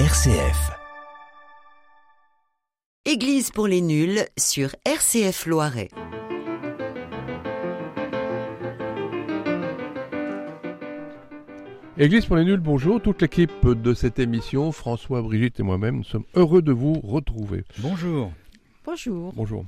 RCF. 0.00 0.72
Église 3.04 3.52
pour 3.52 3.68
les 3.68 3.80
nuls 3.80 4.24
sur 4.36 4.74
RCF 4.84 5.46
Loiret. 5.46 5.88
Église 11.96 12.26
pour 12.26 12.34
les 12.34 12.44
nuls, 12.44 12.58
bonjour. 12.58 13.00
Toute 13.00 13.22
l'équipe 13.22 13.64
de 13.64 13.94
cette 13.94 14.18
émission, 14.18 14.72
François, 14.72 15.22
Brigitte 15.22 15.60
et 15.60 15.62
moi-même, 15.62 15.98
nous 15.98 16.02
sommes 16.04 16.26
heureux 16.34 16.60
de 16.60 16.72
vous 16.72 16.94
retrouver. 16.94 17.62
Bonjour. 17.78 18.32
Bonjour. 18.84 19.32
Bonjour. 19.36 19.64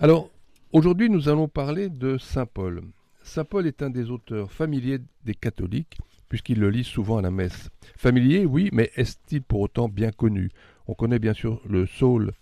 Alors, 0.00 0.28
aujourd'hui, 0.72 1.08
nous 1.08 1.28
allons 1.28 1.46
parler 1.46 1.88
de 1.88 2.18
Saint 2.18 2.46
Paul. 2.46 2.82
Saint 3.22 3.44
Paul 3.44 3.64
est 3.68 3.80
un 3.80 3.90
des 3.90 4.10
auteurs 4.10 4.50
familiers 4.50 4.98
des 5.24 5.34
catholiques, 5.34 5.98
puisqu'ils 6.28 6.60
le 6.60 6.70
lisent 6.70 6.86
souvent 6.86 7.18
à 7.18 7.22
la 7.22 7.30
messe. 7.30 7.70
Familier, 7.96 8.44
oui, 8.44 8.70
mais 8.72 8.90
est-il 8.96 9.42
pour 9.42 9.60
autant 9.60 9.88
bien 9.88 10.10
connu? 10.10 10.50
On 10.86 10.94
connaît 10.94 11.18
bien 11.18 11.34
sûr 11.34 11.60
le 11.68 11.86
Saul, 11.86 12.32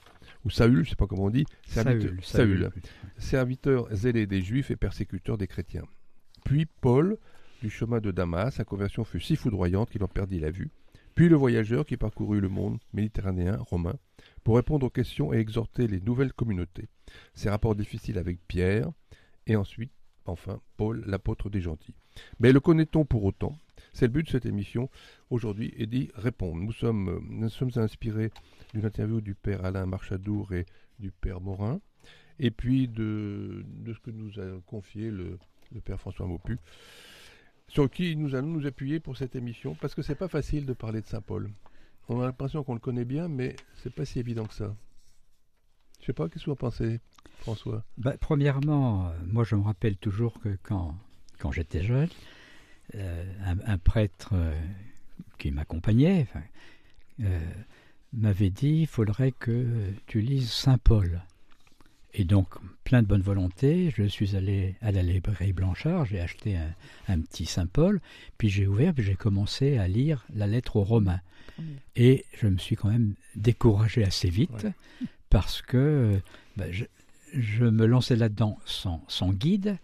ou 0.44 0.50
Saül, 0.50 0.76
je 0.76 0.80
ne 0.80 0.84
sais 0.84 0.96
pas 0.96 1.06
comment 1.06 1.24
on 1.24 1.30
dit, 1.30 1.46
serviteur, 1.66 2.12
Saül, 2.22 2.70
serviteur 3.18 3.88
zélé 3.90 4.26
des 4.26 4.42
Juifs 4.42 4.70
et 4.70 4.76
persécuteur 4.76 5.38
des 5.38 5.46
chrétiens. 5.46 5.84
Puis 6.44 6.66
Paul, 6.80 7.18
du 7.62 7.70
chemin 7.70 8.00
de 8.00 8.10
Damas, 8.10 8.54
sa 8.54 8.64
conversion 8.64 9.04
fut 9.04 9.20
si 9.20 9.34
foudroyante 9.34 9.90
qu'il 9.90 10.04
en 10.04 10.08
perdit 10.08 10.38
la 10.38 10.50
vue. 10.50 10.70
Puis 11.16 11.28
le 11.28 11.36
voyageur 11.36 11.86
qui 11.86 11.96
parcourut 11.96 12.40
le 12.40 12.50
monde 12.50 12.78
méditerranéen, 12.92 13.56
romain, 13.56 13.96
pour 14.44 14.56
répondre 14.56 14.86
aux 14.86 14.90
questions 14.90 15.32
et 15.32 15.38
exhorter 15.38 15.88
les 15.88 16.00
nouvelles 16.00 16.32
communautés. 16.32 16.88
Ses 17.34 17.48
rapports 17.48 17.74
difficiles 17.74 18.18
avec 18.18 18.38
Pierre, 18.46 18.90
et 19.46 19.56
ensuite, 19.56 19.92
enfin, 20.26 20.60
Paul, 20.76 21.02
l'apôtre 21.06 21.48
des 21.48 21.60
gentils. 21.60 21.94
Mais 22.38 22.52
le 22.52 22.60
connaît-on 22.60 23.04
pour 23.04 23.24
autant? 23.24 23.56
C'est 23.96 24.08
le 24.08 24.12
but 24.12 24.26
de 24.26 24.30
cette 24.30 24.44
émission 24.44 24.90
aujourd'hui, 25.30 25.72
et 25.78 25.86
d'y 25.86 26.10
répondre. 26.16 26.60
Nous 26.60 26.72
sommes, 26.72 27.08
euh, 27.08 27.18
nous 27.30 27.48
sommes 27.48 27.70
inspirés 27.76 28.30
d'une 28.74 28.84
interview 28.84 29.22
du 29.22 29.34
père 29.34 29.64
Alain 29.64 29.86
Marchadour 29.86 30.52
et 30.52 30.66
du 30.98 31.10
père 31.10 31.40
Morin, 31.40 31.80
et 32.38 32.50
puis 32.50 32.88
de, 32.88 33.64
ce 33.86 33.98
que 34.00 34.10
nous 34.10 34.38
a 34.38 34.60
confié 34.66 35.10
le, 35.10 35.38
père 35.82 35.98
François 35.98 36.26
Maupu 36.26 36.58
sur 37.68 37.90
qui 37.90 38.16
nous 38.16 38.34
allons 38.34 38.48
nous 38.48 38.66
appuyer 38.66 39.00
pour 39.00 39.16
cette 39.16 39.34
émission, 39.34 39.74
parce 39.80 39.94
que 39.94 40.02
c'est 40.02 40.14
pas 40.14 40.28
facile 40.28 40.66
de 40.66 40.74
parler 40.74 41.00
de 41.00 41.06
Saint 41.06 41.22
Paul. 41.22 41.50
On 42.10 42.20
a 42.20 42.26
l'impression 42.26 42.64
qu'on 42.64 42.74
le 42.74 42.80
connaît 42.80 43.06
bien, 43.06 43.28
mais 43.28 43.56
c'est 43.82 43.92
pas 43.92 44.04
si 44.04 44.18
évident 44.18 44.44
que 44.44 44.54
ça. 44.54 44.76
Je 46.00 46.04
sais 46.04 46.12
pas, 46.12 46.28
qu'est-ce 46.28 46.44
que 46.44 46.50
vous 46.50 46.52
en 46.52 46.56
pensez, 46.56 47.00
François? 47.38 47.82
Bah, 47.96 48.14
premièrement, 48.20 49.08
euh, 49.08 49.12
moi 49.26 49.44
je 49.44 49.56
me 49.56 49.62
rappelle 49.62 49.96
toujours 49.96 50.38
que 50.38 50.54
quand 50.62 50.94
j'étais 51.50 51.82
jeune, 51.82 52.10
euh, 52.94 53.24
un, 53.44 53.56
un 53.72 53.78
prêtre 53.78 54.30
euh, 54.34 54.58
qui 55.38 55.50
m'accompagnait 55.50 56.26
euh, 57.22 57.38
m'avait 58.12 58.50
dit 58.50 58.80
il 58.82 58.86
faudrait 58.86 59.32
que 59.32 59.66
tu 60.06 60.20
lises 60.20 60.50
Saint 60.50 60.78
Paul. 60.78 61.20
Et 62.18 62.24
donc, 62.24 62.48
plein 62.84 63.02
de 63.02 63.06
bonne 63.06 63.20
volonté, 63.20 63.92
je 63.94 64.04
suis 64.04 64.36
allé 64.36 64.74
à 64.80 64.90
la 64.90 65.02
librairie 65.02 65.52
Blanchard, 65.52 66.06
j'ai 66.06 66.18
acheté 66.20 66.56
un, 66.56 66.72
un 67.08 67.20
petit 67.20 67.44
Saint 67.44 67.66
Paul, 67.66 68.00
puis 68.38 68.48
j'ai 68.48 68.66
ouvert, 68.66 68.94
puis 68.94 69.04
j'ai 69.04 69.16
commencé 69.16 69.76
à 69.76 69.86
lire 69.86 70.24
la 70.34 70.46
lettre 70.46 70.76
aux 70.76 70.84
Romains. 70.84 71.20
Et 71.94 72.24
je 72.40 72.46
me 72.48 72.56
suis 72.58 72.74
quand 72.76 72.88
même 72.88 73.14
découragé 73.34 74.02
assez 74.02 74.30
vite, 74.30 74.50
Ouais. 74.64 74.72
parce 75.28 75.60
que 75.60 76.18
bah, 76.56 76.70
je, 76.70 76.84
je 77.34 77.64
me 77.66 77.84
lançais 77.84 78.16
là-dedans 78.16 78.58
sans, 78.64 79.04
sans 79.08 79.32
guide, 79.32 79.76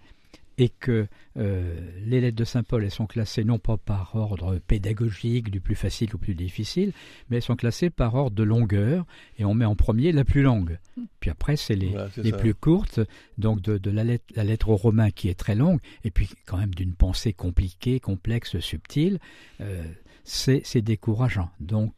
et 0.58 0.69
que 0.69 1.06
euh, 1.36 1.91
les 2.05 2.20
lettres 2.20 2.36
de 2.36 2.45
Saint 2.45 2.62
Paul, 2.62 2.84
elles 2.84 2.91
sont 2.91 3.06
classées 3.06 3.45
non 3.45 3.58
pas 3.58 3.77
par 3.77 4.14
ordre 4.14 4.59
pédagogique, 4.59 5.50
du 5.50 5.61
plus 5.61 5.75
facile 5.75 6.11
au 6.14 6.19
plus 6.19 6.34
difficile, 6.34 6.92
mais 7.28 7.36
elles 7.36 7.42
sont 7.42 7.56
classées 7.56 7.91
par 7.91 8.14
ordre 8.14 8.36
de 8.36 8.42
longueur, 8.42 9.06
et 9.39 9.44
on 9.44 9.55
met 9.55 9.64
en 9.64 9.77
premier 9.77 10.12
la 10.12 10.25
plus 10.25 10.42
longue. 10.42 10.78
Puis 11.20 11.31
après, 11.31 11.56
c'est 11.56 11.75
les, 11.75 11.89
Voilà, 11.89 12.09
les 12.17 12.33
plus 12.33 12.55
courtes, 12.55 13.00
donc 13.39 13.62
de, 13.62 13.78
de 13.78 13.91
la, 13.91 14.04
lettre, 14.04 14.25
la 14.37 14.44
lettre 14.44 14.69
aux 14.69 14.77
Romains 14.77 15.10
qui 15.10 15.28
est 15.28 15.38
très 15.38 15.54
longue, 15.54 15.81
et 16.04 16.10
puis 16.10 16.28
quand 16.47 16.59
même 16.59 16.75
d'une 16.75 16.94
pensée 16.94 17.32
compliquée, 17.32 18.00
complexe, 18.00 18.59
subtile, 18.60 19.19
euh, 19.60 19.84
c'est 20.25 20.62
c'est 20.65 20.82
décourageant. 20.82 21.50
Donc, 21.60 21.94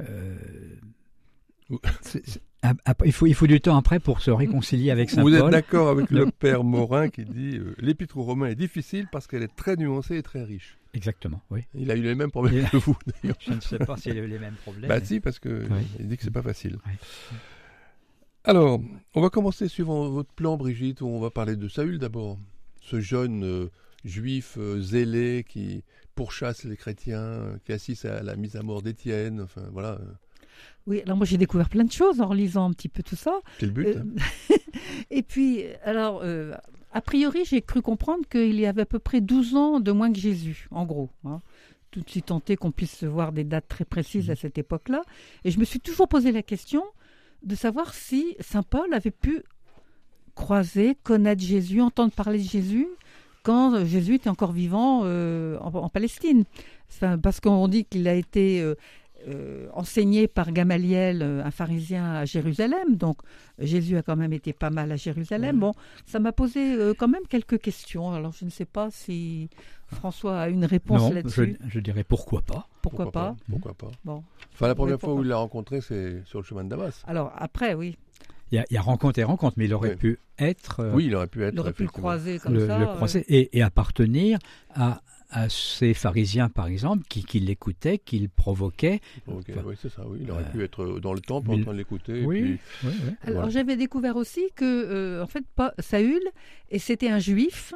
euh, 0.00 0.36
il, 3.04 3.12
faut, 3.12 3.26
il 3.26 3.34
faut 3.34 3.46
du 3.46 3.60
temps 3.60 3.76
après 3.76 3.98
pour 4.00 4.20
se 4.20 4.30
réconcilier 4.30 4.90
avec 4.90 5.10
Saint 5.10 5.22
Vous 5.22 5.34
êtes 5.34 5.40
Paul. 5.40 5.50
d'accord 5.50 5.88
avec 5.88 6.10
le 6.12 6.26
père 6.30 6.62
Morin 6.64 7.08
qui 7.08 7.24
dit 7.24 7.56
euh, 7.58 7.74
l'épître 7.78 8.16
aux 8.18 8.22
Romains 8.22 8.46
est 8.48 8.54
difficile 8.54 9.06
parce 9.10 9.26
qu'elle 9.26 9.42
est 9.42 9.54
très 9.56 9.76
nuancée 9.76 10.16
et 10.16 10.22
très 10.22 10.42
riche. 10.44 10.78
Exactement, 10.94 11.40
oui. 11.50 11.62
Il 11.74 11.90
a 11.90 11.96
eu 11.96 12.02
les 12.02 12.14
mêmes 12.14 12.30
problèmes 12.30 12.64
a- 12.66 12.68
que 12.68 12.76
vous, 12.76 12.96
d'ailleurs. 13.06 13.36
Je 13.46 13.52
ne 13.52 13.60
sais 13.60 13.78
pas 13.78 13.96
s'il 13.96 14.12
a 14.18 14.20
eu 14.22 14.26
les 14.26 14.38
mêmes 14.38 14.54
problèmes. 14.62 14.88
Bah 14.88 15.00
si, 15.02 15.20
parce 15.20 15.38
que 15.38 15.66
Oui. 15.70 16.06
dit 16.06 16.16
que 16.16 16.22
c'est 16.22 16.30
pas 16.30 16.42
facile. 16.42 16.78
Oui. 16.86 16.92
Alors, 18.44 18.80
on 19.14 19.20
va 19.20 19.30
commencer 19.30 19.68
suivant 19.68 20.08
votre 20.10 20.32
plan, 20.32 20.56
Brigitte, 20.56 21.00
où 21.00 21.06
on 21.06 21.20
va 21.20 21.30
parler 21.30 21.56
de 21.56 21.68
Saül 21.68 21.98
d'abord. 21.98 22.38
Ce 22.80 23.00
jeune 23.00 23.44
euh, 23.44 23.70
juif 24.04 24.56
euh, 24.58 24.80
zélé 24.80 25.44
qui 25.48 25.84
pourchasse 26.16 26.64
les 26.64 26.76
chrétiens, 26.76 27.56
qui 27.64 27.72
assiste 27.72 28.04
à 28.04 28.22
la 28.22 28.34
mise 28.36 28.56
à 28.56 28.62
mort 28.62 28.82
d'Étienne. 28.82 29.40
Enfin, 29.40 29.62
voilà, 29.72 29.92
euh, 29.92 30.12
Oui, 30.86 31.00
alors 31.04 31.16
moi 31.16 31.26
j'ai 31.26 31.38
découvert 31.38 31.68
plein 31.68 31.84
de 31.84 31.92
choses 31.92 32.20
en 32.20 32.26
relisant 32.26 32.68
un 32.68 32.72
petit 32.72 32.88
peu 32.88 33.02
tout 33.02 33.16
ça. 33.16 33.40
c'est 33.58 33.66
le 33.66 33.72
but. 33.72 33.86
Euh, 33.86 34.02
hein. 34.50 34.56
et 35.10 35.22
puis, 35.22 35.64
alors, 35.84 36.20
euh, 36.22 36.52
a 36.92 37.00
priori, 37.00 37.44
j'ai 37.44 37.62
cru 37.62 37.82
comprendre 37.82 38.26
qu'il 38.28 38.58
y 38.58 38.66
avait 38.66 38.82
à 38.82 38.86
peu 38.86 38.98
près 38.98 39.20
12 39.20 39.56
ans 39.56 39.80
de 39.80 39.92
moins 39.92 40.12
que 40.12 40.18
Jésus, 40.18 40.68
en 40.70 40.84
gros. 40.84 41.10
Hein. 41.24 41.40
Tout 41.90 42.00
de 42.00 42.10
suite 42.10 42.26
tenté 42.26 42.56
qu'on 42.56 42.72
puisse 42.72 43.04
voir 43.04 43.32
des 43.32 43.44
dates 43.44 43.68
très 43.68 43.84
précises 43.84 44.30
à 44.30 44.34
cette 44.34 44.58
époque-là. 44.58 45.02
Et 45.44 45.50
je 45.50 45.58
me 45.58 45.64
suis 45.64 45.80
toujours 45.80 46.08
posé 46.08 46.32
la 46.32 46.42
question 46.42 46.82
de 47.42 47.54
savoir 47.54 47.94
si 47.94 48.36
Saint 48.40 48.62
Paul 48.62 48.92
avait 48.94 49.10
pu 49.10 49.42
croiser, 50.34 50.96
connaître 51.02 51.42
Jésus, 51.42 51.80
entendre 51.80 52.12
parler 52.12 52.38
de 52.38 52.48
Jésus 52.48 52.88
quand 53.42 53.84
Jésus 53.84 54.14
était 54.14 54.30
encore 54.30 54.52
vivant 54.52 55.02
euh, 55.04 55.58
en, 55.58 55.74
en 55.74 55.88
Palestine. 55.88 56.44
Enfin, 56.90 57.18
parce 57.18 57.40
qu'on 57.40 57.68
dit 57.68 57.84
qu'il 57.84 58.06
a 58.08 58.14
été 58.14 58.60
euh, 58.60 58.74
euh, 59.28 59.68
enseigné 59.74 60.28
par 60.28 60.52
Gamaliel, 60.52 61.22
euh, 61.22 61.44
un 61.44 61.50
pharisien 61.50 62.12
à 62.14 62.24
Jérusalem. 62.24 62.96
Donc 62.96 63.18
Jésus 63.58 63.96
a 63.96 64.02
quand 64.02 64.16
même 64.16 64.32
été 64.32 64.52
pas 64.52 64.70
mal 64.70 64.90
à 64.92 64.96
Jérusalem. 64.96 65.58
Bon, 65.60 65.72
ça 66.06 66.18
m'a 66.18 66.32
posé 66.32 66.74
euh, 66.74 66.94
quand 66.96 67.08
même 67.08 67.26
quelques 67.28 67.58
questions. 67.60 68.12
Alors 68.12 68.32
je 68.32 68.44
ne 68.44 68.50
sais 68.50 68.64
pas 68.64 68.90
si 68.90 69.48
François 69.86 70.40
a 70.40 70.48
une 70.48 70.64
réponse 70.64 71.00
non, 71.02 71.08
je, 71.10 71.14
là-dessus. 71.14 71.58
je 71.66 71.80
dirais 71.80 72.04
pourquoi 72.04 72.42
pas. 72.42 72.68
Pourquoi, 72.82 73.12
pas, 73.12 73.36
Pourquoi 73.48 73.74
pas? 73.74 73.90
Bon. 74.04 74.24
Enfin, 74.54 74.66
la 74.66 74.74
première 74.74 74.98
fois 74.98 75.10
où 75.10 75.12
pourquoi 75.16 75.24
il 75.26 75.28
l'a 75.28 75.36
rencontré, 75.36 75.80
c'est 75.80 76.22
sur 76.24 76.40
le 76.40 76.44
chemin 76.44 76.64
de 76.64 76.68
Damas. 76.70 77.02
Alors 77.06 77.32
après, 77.36 77.74
oui, 77.74 77.96
Il 78.50 78.56
y 78.56 78.58
a, 78.58 78.64
il 78.70 78.74
y 78.74 78.76
a 78.76 78.82
rencontre 78.82 79.18
et 79.20 79.24
rencontre, 79.24 79.54
mais 79.56 79.66
il 79.66 79.74
aurait 79.74 79.90
Oui. 79.90 79.96
pu 79.96 80.18
être 80.38 80.80
euh, 80.80 80.92
Oui, 80.92 81.06
il 81.06 81.14
aurait 81.14 81.28
pu 81.28 81.44
être. 81.44 81.54
il 81.54 81.60
aurait 81.60 81.72
pu 81.72 81.84
le 81.84 81.88
croiser 81.90 82.38
comme 82.40 82.54
le, 82.54 82.66
ça. 82.66 82.78
le 82.78 82.86
croiser 82.86 83.24
et, 83.28 83.56
et 83.56 83.62
appartenir 83.62 84.38
à, 84.74 85.00
à 85.32 85.48
ces 85.48 85.94
pharisiens, 85.94 86.48
par 86.48 86.66
exemple, 86.66 87.04
qui, 87.08 87.24
qui 87.24 87.40
l'écoutaient, 87.40 87.98
qui 87.98 88.18
le 88.18 88.28
provoquaient. 88.28 89.00
Enfin, 89.26 89.40
oui, 89.64 89.74
c'est 89.80 89.88
ça, 89.90 90.02
oui. 90.06 90.18
Il 90.20 90.30
aurait 90.30 90.44
euh, 90.44 90.50
pu 90.52 90.62
être 90.62 91.00
dans 91.00 91.14
le 91.14 91.20
temple 91.20 91.50
en 91.50 91.60
train 91.60 91.72
de 91.72 91.78
l'écouter. 91.78 92.24
oui, 92.24 92.42
puis- 92.42 92.58
oui, 92.84 92.90
oui. 93.04 93.10
Alors 93.22 93.34
Voilà. 93.36 93.48
j'avais 93.50 93.76
découvert 93.76 94.16
aussi 94.16 94.42
que 94.54 94.64
euh, 94.64 95.22
en 95.22 95.26
fait 95.26 95.44
pas 95.56 95.72
Saül 95.78 96.20
et 96.70 96.78
c'était 96.78 97.08
un 97.08 97.18
juif 97.18 97.72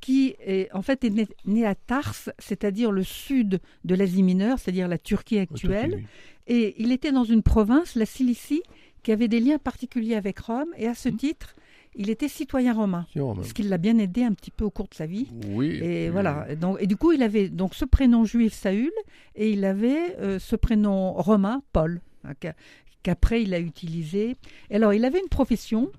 qui 0.00 0.34
est, 0.40 0.68
en 0.74 0.82
fait 0.82 1.04
est 1.04 1.10
né, 1.10 1.26
né 1.46 1.64
à 1.64 1.74
Tars, 1.74 2.14
c'est-à-dire 2.38 2.92
le 2.92 3.02
sud 3.02 3.60
de 3.84 3.94
l'Asie 3.94 4.22
mineure, 4.22 4.58
c'est-à-dire 4.58 4.88
la 4.88 4.98
Turquie 4.98 5.38
actuelle, 5.38 5.90
Turquie, 5.90 6.06
et 6.48 6.74
il 6.82 6.92
était 6.92 7.12
dans 7.12 7.24
une 7.24 7.42
province, 7.42 7.94
la 7.94 8.04
Cilicie, 8.06 8.62
qui 9.02 9.12
avait 9.12 9.28
des 9.28 9.40
liens 9.40 9.58
particuliers 9.58 10.16
avec 10.16 10.38
Rome 10.40 10.68
et 10.76 10.86
à 10.86 10.94
ce 10.94 11.08
Mhm. 11.08 11.16
titre, 11.16 11.56
il 11.96 12.10
était 12.10 12.28
citoyen 12.28 12.74
romain, 12.74 13.06
ce 13.14 13.52
qui 13.54 13.62
l'a 13.62 13.78
bien 13.78 13.98
aidé 13.98 14.22
un 14.22 14.32
petit 14.32 14.50
peu 14.50 14.64
au 14.64 14.70
cours 14.70 14.88
de 14.88 14.94
sa 14.94 15.06
vie. 15.06 15.28
Oui. 15.48 15.70
Et 15.82 16.10
voilà. 16.10 16.46
Et 16.50 16.56
Donc, 16.56 16.76
et 16.80 16.86
du 16.86 16.96
coup, 16.96 17.12
il 17.12 17.22
avait 17.22 17.48
donc 17.48 17.74
ce 17.74 17.84
prénom 17.84 18.24
juif 18.24 18.52
Saül 18.52 18.90
et 19.34 19.50
il 19.50 19.64
avait 19.64 20.16
euh, 20.20 20.38
ce 20.38 20.56
prénom 20.56 21.12
romain 21.14 21.62
Paul, 21.72 22.00
hein, 22.24 22.32
qu'a- 22.38 22.54
qu'après 23.02 23.42
il 23.42 23.54
a 23.54 23.60
utilisé. 23.60 24.36
Et 24.70 24.76
alors, 24.76 24.92
il 24.92 25.04
avait 25.04 25.20
une 25.20 25.28
profession 25.28 25.90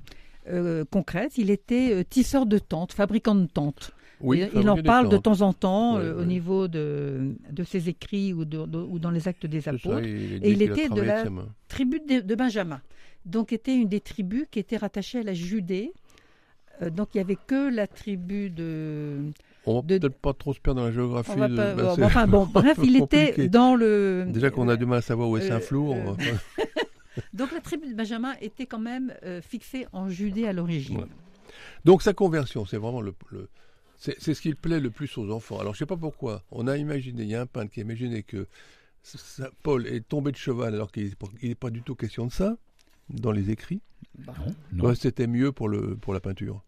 euh, 0.50 0.86
concrète. 0.90 1.38
Il 1.38 1.50
était 1.50 1.92
euh, 1.92 2.04
tisseur 2.08 2.46
de 2.46 2.58
tentes, 2.60 2.94
fabricant 2.94 3.36
de 3.36 3.48
tentes. 3.48 3.92
Oui, 4.20 4.44
il, 4.56 4.68
en 4.68 4.82
parle 4.82 5.10
de 5.10 5.18
temps 5.18 5.42
en 5.42 5.54
temps 5.54 5.98
Ouais, 5.98 6.02
euh, 6.04 6.22
au 6.22 6.26
niveau 6.26 6.68
de, 6.68 7.36
de 7.52 7.64
ses 7.64 7.88
écrits 7.88 8.34
ou, 8.34 8.46
de- 8.46 8.66
de- 8.66 8.80
ou 8.80 8.98
dans 8.98 9.12
les 9.12 9.28
actes 9.28 9.46
des 9.46 9.62
ça, 9.62 9.70
apôtres. 9.72 10.02
il 10.08 10.44
Et 10.44 10.52
il 10.54 10.62
était 10.64 10.90
de 10.90 11.02
la-. 11.02 11.24
Tribu 11.68 12.00
de 12.08 12.36
Benjamin. 12.36 12.82
Donc, 13.28 13.52
était 13.54 13.76
une 13.76 13.88
des 13.90 14.00
tribus 14.00 14.46
qui 14.50 14.58
était 14.60 14.78
rattachée 14.78 15.20
à 15.20 15.24
la 15.24 15.34
Judée. 15.34 15.92
Euh, 16.82 16.90
donc, 16.90 17.10
il 17.14 17.18
n'y 17.18 17.22
avait 17.22 17.38
que 17.48 17.70
la 17.74 17.86
tribu 17.88 18.50
de, 18.50 19.32
On 19.66 19.76
va 19.76 19.82
de- 19.82 19.98
peut-être 20.00 20.18
pas 20.18 20.34
trop 20.34 20.54
se 20.54 20.60
perdre 20.60 20.80
dans 20.82 20.86
la 20.88 20.92
géographie. 20.94 21.32
De- 21.36 21.48
bah, 21.56 21.74
bon, 21.96 22.04
enfin 22.04 22.26
bon, 22.28 22.46
bref, 22.54 22.78
il 22.84 22.96
était 22.96 23.48
dans 23.50 23.76
le. 23.76 24.26
Déjà 24.30 24.50
qu'on 24.50 24.70
a 24.70 24.76
du 24.78 24.86
mal 24.86 25.00
à 25.00 25.02
savoir 25.02 25.30
où 25.30 25.38
est 25.38 25.44
euh, 25.44 25.48
Saint-Flour. 25.48 25.96
euh, 25.96 26.14
Donc 27.34 27.52
la 27.52 27.62
tribu 27.62 27.88
de 27.90 27.94
Benjamin 27.96 28.34
était 28.42 28.66
quand 28.68 28.80
même 28.80 29.14
fixée 29.42 29.88
en 29.92 30.08
Judée 30.10 30.48
à 30.48 30.54
l'origine. 30.54 31.00
Ouais. 31.00 31.06
Donc 31.84 32.04
sa 32.04 32.14
conversion, 32.14 32.66
c'est 32.66 32.78
vraiment 32.78 33.02
le, 33.02 33.14
le- 33.32 33.50
c'est 33.98 34.20
ce 34.36 34.40
qui 34.42 34.54
plaît 34.54 34.80
le 34.80 34.92
plus 34.92 35.18
aux 35.18 35.32
enfants. 35.32 35.60
Alors 35.60 35.74
je 35.74 35.80
sais 35.80 35.86
pas 35.88 35.98
pourquoi. 35.98 36.44
On 36.52 36.68
a 36.68 36.78
imaginé, 36.78 37.24
il 37.24 37.30
y 37.30 37.36
a 37.36 37.42
un 37.42 37.48
peintre 37.48 37.72
qui 37.74 37.80
a 37.80 37.84
imaginé 37.84 38.22
que 38.22 38.48
Paul 39.64 39.88
est 39.88 40.08
tombé 40.08 40.32
de 40.32 40.38
cheval 40.38 40.76
alors 40.76 40.92
qu'il 40.92 41.12
n'est 41.42 41.56
pas 41.56 41.72
du 41.72 41.82
tout 41.82 41.96
question 41.96 42.28
de 42.28 42.32
ça 42.32 42.56
dans 43.10 43.32
les 43.32 43.50
écrits. 43.52 43.82
Bah, 44.18 44.34
Non, 44.40 44.56
non. 44.74 44.84
Ouais, 44.90 44.96
C'était 44.96 45.28
mieux 45.28 45.52
pour, 45.52 45.70
le, 45.70 45.96
pour 45.96 46.14
la 46.14 46.20
peinture. 46.20 46.64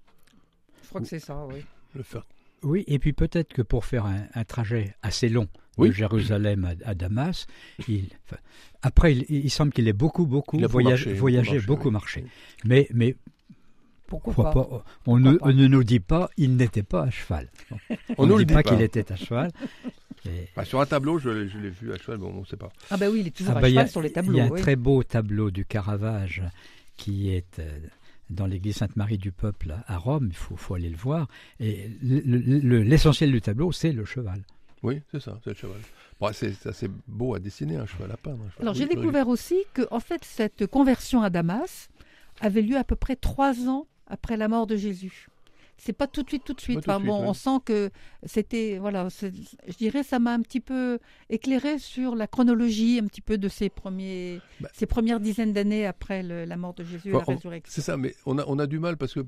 je 0.83 0.89
crois 0.89 1.01
que 1.01 1.07
c'est 1.07 1.19
ça, 1.19 1.45
oui. 1.47 1.63
Le 1.95 2.03
faire. 2.03 2.25
Oui, 2.61 2.83
et 2.87 2.99
puis 2.99 3.13
peut-être 3.13 3.53
que 3.53 3.61
pour 3.61 3.85
faire 3.85 4.05
un, 4.05 4.23
un 4.33 4.43
trajet 4.43 4.93
assez 5.01 5.29
long 5.29 5.47
Oui. 5.77 5.87
de 5.89 5.93
Jérusalem 5.93 6.65
à, 6.65 6.89
à 6.89 6.93
Damas, 6.93 7.47
il, 7.87 8.09
enfin, 8.25 8.37
après, 8.81 9.15
il, 9.15 9.25
il 9.29 9.49
semble 9.49 9.71
qu'il 9.71 9.87
ait 9.87 9.93
beaucoup, 9.93 10.25
beaucoup 10.25 10.57
a 10.57 10.67
beaucoup 10.67 10.73
voyagé, 11.15 11.59
beaucoup 11.61 11.89
marché. 11.89 12.25
Mais, 12.65 12.87
mais 12.93 13.15
Pourquoi, 14.07 14.33
pourquoi 14.33 14.51
pas, 14.51 14.69
pas, 14.69 14.83
on 15.07 15.19
ne, 15.19 15.37
pas? 15.37 15.53
ne 15.53 15.67
nous 15.67 15.83
dit 15.85 16.01
pas, 16.01 16.29
il 16.35 16.57
n'était 16.57 16.83
pas 16.83 17.03
à 17.03 17.09
cheval. 17.11 17.47
On 18.17 18.23
On 18.23 18.27
nous 18.27 18.37
dit 18.39 18.45
dit 18.45 18.53
pas 18.53 18.61
pas. 18.63 18.71
qu'il 18.71 18.81
était 18.81 19.09
à 19.11 19.15
cheval. 19.15 19.51
Bah, 20.55 20.65
sur 20.65 20.79
un 20.81 20.85
tableau, 20.85 21.19
je 21.19 21.29
l'ai 21.29 21.49
je 21.49 21.57
l'ai 21.57 21.69
vu 21.69 21.91
à 21.93 21.97
cheval, 21.97 22.17
bon, 22.19 22.33
on 22.35 22.41
ne 22.41 22.45
sait 22.45 22.57
pas. 22.57 22.69
Ah 22.89 22.97
bah 22.97 23.09
oui, 23.09 23.21
il 23.21 23.27
est 23.27 23.31
toujours 23.31 23.53
Ah 23.55 23.59
à 23.59 23.61
bah, 23.61 23.69
il 23.69 23.75
y 23.75 23.77
a- 23.77 23.81
cheval 23.81 23.91
sur 23.91 24.01
les 24.01 24.11
tableaux. 24.11 24.33
Il 24.33 24.37
y 24.37 24.41
a 24.41 24.45
un 24.45 24.49
oui. 24.49 24.61
très 24.61 24.75
beau 24.75 25.03
tableau 25.03 25.51
du 25.51 25.65
Caravage 25.65 26.43
qui 26.97 27.29
est 27.29 27.59
euh, 27.59 27.79
dans 28.29 28.45
l'église 28.45 28.75
Sainte-Marie 28.77 29.17
du 29.17 29.31
Peuple 29.31 29.73
à 29.87 29.97
Rome, 29.97 30.27
il 30.29 30.35
faut, 30.35 30.55
faut 30.57 30.75
aller 30.75 30.89
le 30.89 30.97
voir. 30.97 31.27
Et 31.59 31.89
le- 32.03 32.19
le- 32.19 32.59
le- 32.59 32.81
l'essentiel 32.83 33.31
du 33.31 33.41
tableau, 33.41 33.71
c'est 33.71 33.91
le 33.91 34.05
cheval. 34.05 34.43
Oui, 34.83 35.01
c'est 35.11 35.19
ça, 35.21 35.39
c'est 35.43 35.49
le 35.51 35.55
cheval. 35.55 35.79
Bon, 36.19 36.29
c'est 36.33 36.65
assez 36.67 36.89
beau 37.07 37.33
à 37.33 37.39
dessiner, 37.39 37.77
un 37.77 37.85
cheval 37.85 38.11
à 38.11 38.17
peindre. 38.17 38.37
cheval. 38.51 38.53
Alors 38.61 38.73
Oui, 38.73 38.79
j'ai 38.79 38.87
oui. 38.87 38.95
découvert 38.95 39.27
aussi 39.29 39.63
que 39.73 39.81
en 39.91 39.99
fait 40.01 40.23
cette 40.25 40.67
conversion 40.67 41.21
à 41.23 41.29
Damas 41.29 41.87
avait 42.41 42.61
lieu 42.61 42.75
à 42.77 42.83
peu 42.83 42.95
près 42.97 43.15
trois 43.15 43.67
ans 43.67 43.87
après 44.07 44.35
la 44.37 44.47
mort 44.49 44.67
de 44.67 44.75
Jésus. 44.75 45.28
C'est 45.81 45.93
pas 45.93 46.07
tout 46.07 46.23
de 46.23 46.29
suite, 46.29 46.43
tout 46.43 46.53
de 46.53 46.61
suite. 46.61 46.85
De 46.85 46.91
ouais. 46.91 47.09
on 47.09 47.33
sent 47.33 47.59
que 47.65 47.89
c'était 48.25 48.77
voilà. 48.79 49.07
Je 49.09 49.75
dirais 49.77 50.03
ça 50.03 50.19
m'a 50.19 50.33
un 50.33 50.41
petit 50.41 50.59
peu 50.59 50.99
éclairé 51.29 51.79
sur 51.79 52.15
la 52.15 52.27
chronologie 52.27 52.99
un 53.01 53.07
petit 53.07 53.21
peu 53.21 53.37
de 53.37 53.47
ces 53.47 53.69
premiers, 53.69 54.41
Bah. 54.59 54.69
ces 54.73 54.85
premières 54.85 55.19
dizaines 55.19 55.53
d'années 55.53 55.85
après 55.85 56.21
le- 56.21 56.45
la 56.45 56.57
mort 56.57 56.73
de 56.73 56.83
Jésus 56.83 57.09
et 57.09 57.11
la 57.13 57.19
on- 57.19 57.23
résurrection. 57.35 57.71
C'est 57.73 57.81
ça, 57.81 57.97
mais 57.97 58.13
on 58.25 58.37
a, 58.37 58.43
on 58.47 58.59
a 58.59 58.67
du 58.67 58.77
mal 58.79 58.97
parce 58.97 59.13
que 59.13 59.21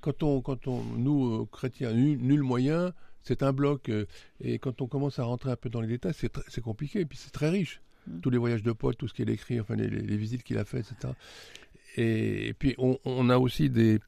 quand 0.00 0.22
on, 0.22 0.40
quand 0.40 0.66
on 0.66 0.82
nous, 0.82 1.34
euh, 1.42 1.46
chrétiens, 1.50 1.92
nul, 1.92 2.18
nul 2.20 2.42
moyen, 2.42 2.92
c'est 3.22 3.42
un 3.42 3.52
bloc. 3.52 3.88
euh, 3.88 4.06
et 4.40 4.58
quand 4.58 4.80
on 4.82 4.86
commence 4.86 5.18
à 5.18 5.24
rentrer 5.24 5.50
un 5.50 5.56
peu 5.56 5.68
dans 5.70 5.80
les 5.80 5.88
détails, 5.88 6.14
c'est 6.14 6.60
compliqué. 6.60 7.00
Et 7.00 7.06
puis 7.06 7.18
c'est 7.18 7.30
très 7.32 7.48
riche. 7.48 7.80
Mm. 8.06 8.20
Tous 8.20 8.30
les 8.30 8.38
voyages 8.38 8.62
de 8.62 8.72
Paul, 8.72 8.94
tout 8.96 9.08
ce 9.08 9.14
qu'il 9.14 9.30
écrit, 9.30 9.60
enfin 9.60 9.74
les, 9.76 9.88
les- 9.88 10.02
les 10.02 10.16
visites 10.16 10.42
qu'il 10.42 10.58
a 10.58 10.64
faites, 10.64 10.86
etc. 10.92 11.12
Et, 11.96 12.48
et 12.48 12.52
puis 12.54 12.74
on, 12.78 12.98
on 13.04 13.30
a 13.30 13.38
aussi 13.38 13.70
des, 13.70 14.00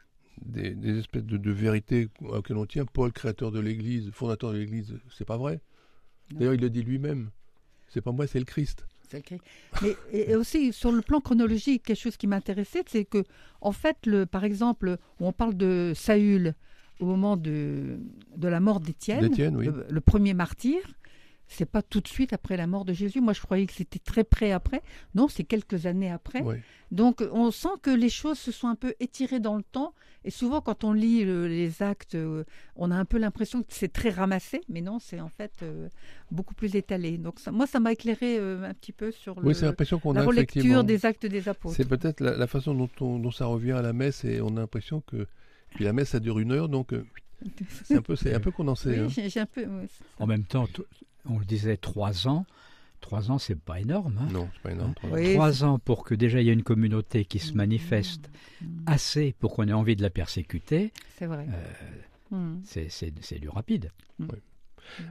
des, 0.44 0.74
des 0.74 0.98
espèces 0.98 1.24
de, 1.24 1.36
de 1.36 1.50
vérités 1.50 2.08
auxquelles 2.20 2.56
on 2.56 2.66
tient. 2.66 2.84
Paul, 2.84 3.12
créateur 3.12 3.50
de 3.52 3.60
l'Église, 3.60 4.10
fondateur 4.12 4.52
de 4.52 4.58
l'Église, 4.58 4.94
c'est 5.16 5.24
pas 5.24 5.36
vrai? 5.36 5.60
D'ailleurs, 6.30 6.54
il 6.54 6.60
le 6.60 6.70
dit 6.70 6.82
lui-même. 6.82 7.30
C'est 7.88 8.02
pas 8.02 8.12
moi, 8.12 8.26
c'est 8.26 8.38
le 8.38 8.44
Christ. 8.44 8.86
C'est 9.08 9.18
écrit. 9.18 9.40
Mais 9.80 9.96
et, 10.12 10.30
et 10.32 10.36
aussi 10.36 10.72
sur 10.72 10.92
le 10.92 11.00
plan 11.00 11.20
chronologique, 11.20 11.84
quelque 11.84 11.98
chose 11.98 12.18
qui 12.18 12.26
m'intéressait, 12.26 12.82
c'est 12.86 13.06
que 13.06 13.24
en 13.62 13.72
fait, 13.72 13.96
le, 14.04 14.26
par 14.26 14.44
exemple, 14.44 14.98
où 15.20 15.26
on 15.26 15.32
parle 15.32 15.56
de 15.56 15.92
Saül 15.94 16.54
au 17.00 17.06
moment 17.06 17.36
de, 17.36 17.98
de 18.36 18.48
la 18.48 18.60
mort 18.60 18.80
d'Étienne, 18.80 19.28
D'Étienne, 19.28 19.56
oui. 19.56 19.66
le, 19.66 19.86
le 19.88 20.00
premier 20.00 20.34
martyr, 20.34 20.80
c'est 21.48 21.64
pas 21.66 21.82
tout 21.82 22.00
de 22.00 22.08
suite 22.08 22.32
après 22.32 22.56
la 22.56 22.66
mort 22.66 22.84
de 22.84 22.92
Jésus. 22.92 23.20
Moi, 23.20 23.32
je 23.32 23.40
croyais 23.40 23.66
que 23.66 23.72
c'était 23.72 23.98
très 23.98 24.22
près 24.24 24.52
après. 24.52 24.82
Non, 25.14 25.28
c'est 25.28 25.44
quelques 25.44 25.86
années 25.86 26.10
après. 26.10 26.42
Donc, 26.90 27.22
on 27.32 27.50
sent 27.50 27.68
que 27.82 27.90
les 27.90 28.08
choses 28.10 28.38
se 28.38 28.52
sont 28.52 28.68
un 28.68 28.74
peu 28.74 28.94
étirées 29.00 29.40
dans 29.40 29.56
le 29.56 29.62
temps. 29.62 29.94
Et 30.24 30.30
souvent, 30.30 30.60
quand 30.60 30.84
on 30.84 30.92
lit 30.92 31.24
le- 31.24 31.46
les 31.48 31.82
actes, 31.82 32.14
euh, 32.14 32.44
on 32.76 32.90
a 32.90 32.96
un 32.96 33.04
peu 33.04 33.18
l'impression 33.18 33.62
que 33.62 33.68
c'est 33.72 33.92
très 33.92 34.10
ramassé, 34.10 34.60
mais 34.68 34.80
non, 34.80 34.98
c'est 34.98 35.20
en 35.20 35.28
fait 35.28 35.52
euh, 35.62 35.88
beaucoup 36.30 36.54
plus 36.54 36.76
étalé. 36.76 37.18
Donc, 37.18 37.40
ça- 37.40 37.50
moi, 37.52 37.66
ça 37.66 37.80
m'a 37.80 37.92
éclairé 37.92 38.38
euh, 38.38 38.62
un 38.68 38.74
petit 38.74 38.92
peu 38.92 39.10
sur 39.10 39.40
le, 39.40 39.46
Oui, 39.46 39.54
c'est 39.54 39.66
l'impression 39.66 39.98
qu'on 39.98 40.12
la 40.12 40.22
a 40.22 40.24
relecture 40.26 40.84
des 40.84 41.06
actes 41.06 41.24
des 41.26 41.48
apôtres. 41.48 41.74
C'est 41.76 41.88
peut-être 41.88 42.20
la, 42.20 42.36
la 42.36 42.46
façon 42.46 42.74
dont, 42.74 42.90
on- 43.00 43.18
dont 43.18 43.30
ça 43.30 43.46
revient 43.46 43.72
à 43.72 43.82
la 43.82 43.92
messe 43.92 44.24
et 44.24 44.40
on 44.40 44.56
a 44.56 44.60
l'impression 44.60 45.00
que 45.02 45.26
puis 45.74 45.84
la 45.84 45.92
messe 45.92 46.08
ça 46.10 46.20
dure 46.20 46.38
une 46.38 46.52
heure 46.52 46.70
donc 46.70 46.94
euh, 46.94 47.04
c'est 47.84 47.94
un 47.96 48.02
peu 48.02 48.16
c'est 48.16 48.34
un 48.34 48.40
peu 48.40 48.50
condensé. 48.50 48.88
Oui, 48.88 48.98
hein. 49.00 49.08
j'ai 49.08 49.28
j'ai 49.28 49.40
un 49.40 49.46
peu. 49.46 49.64
ouais. 49.64 49.86
En 50.18 50.26
même 50.26 50.44
temps, 50.44 50.66
on 51.26 51.38
le 51.38 51.44
disait, 51.44 51.76
trois 51.76 52.26
ans. 52.28 52.46
Trois 53.00 53.30
ans, 53.30 53.38
c'est 53.38 53.54
pas 53.58 53.78
énorme. 53.78 54.18
hein. 54.20 54.28
Non, 54.32 54.48
c'est 54.54 54.62
pas 54.62 54.72
énorme. 54.72 54.92
trois 54.94 55.10
ans. 55.10 55.14
Oui, 55.14 55.32
Trois 55.34 55.64
ans 55.64 55.78
pour 55.78 56.02
que 56.04 56.14
déjà 56.16 56.40
il 56.40 56.46
y 56.46 56.50
ait 56.50 56.54
une 56.54 56.64
communauté 56.64 57.24
qui 57.24 57.38
se 57.38 57.52
manifeste 57.54 58.28
Mm, 58.60 58.66
assez 58.86 59.34
pour 59.38 59.54
qu'on 59.54 59.68
ait 59.68 59.72
envie 59.72 59.94
de 59.94 60.02
la 60.02 60.10
persécuter, 60.10 60.92
C'est 61.16 61.26
vrai. 61.26 61.46
euh, 61.48 62.36
Mm. 62.36 62.60
c'est- 62.64 62.88
c'est 62.88 63.12
c'est 63.22 63.38
du 63.38 63.48
rapide. 63.48 63.92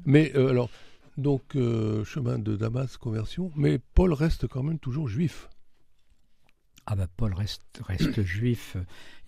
Mais 0.06 0.32
euh, 0.36 0.50
alors 0.50 0.70
donc 1.18 1.56
euh, 1.56 2.04
chemin 2.04 2.40
de 2.40 2.56
Damas 2.58 2.98
conversion, 2.98 3.52
mais 3.56 3.80
Paul 3.80 4.12
reste 4.14 4.48
quand 4.48 4.64
même 4.64 4.80
toujours 4.80 5.08
juif. 5.08 5.48
Ah 6.86 6.96
ben 6.96 7.08
Paul 7.18 7.34
reste, 7.34 7.64
reste 7.86 8.22
juif, 8.24 8.76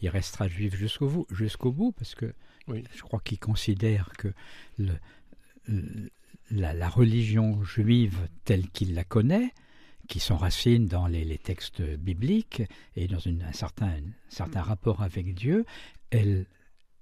il 0.02 0.10
restera 0.10 0.48
juif 0.48 0.76
jusqu'au 0.76 1.08
bout, 1.08 1.28
jusqu'au 1.30 1.72
bout 1.72 1.92
parce 1.94 2.14
que 2.16 2.34
Oui. 2.68 2.84
je 2.94 3.02
crois 3.02 3.20
qu'il 3.22 3.40
considère 3.40 4.12
que 4.18 4.34
le, 4.78 4.94
le- 5.68 6.10
la, 6.52 6.74
la 6.74 6.90
religion 6.90 7.64
juive 7.64 8.28
telle 8.46 8.68
qu'il 8.70 8.94
la 8.94 9.04
connaît, 9.04 9.52
qui 10.08 10.20
s'enracine 10.20 10.88
dans 10.88 11.08
les, 11.08 11.24
les 11.24 11.38
textes 11.38 11.82
bibliques 11.82 12.64
et 12.96 13.08
dans 13.08 13.20
une- 13.20 13.44
un, 13.44 13.54
certain, 13.54 13.88
un 13.90 14.02
certain 14.30 14.62
rapport 14.62 15.02
avec 15.04 15.36
Dieu, 15.36 15.66
elle, 16.10 16.46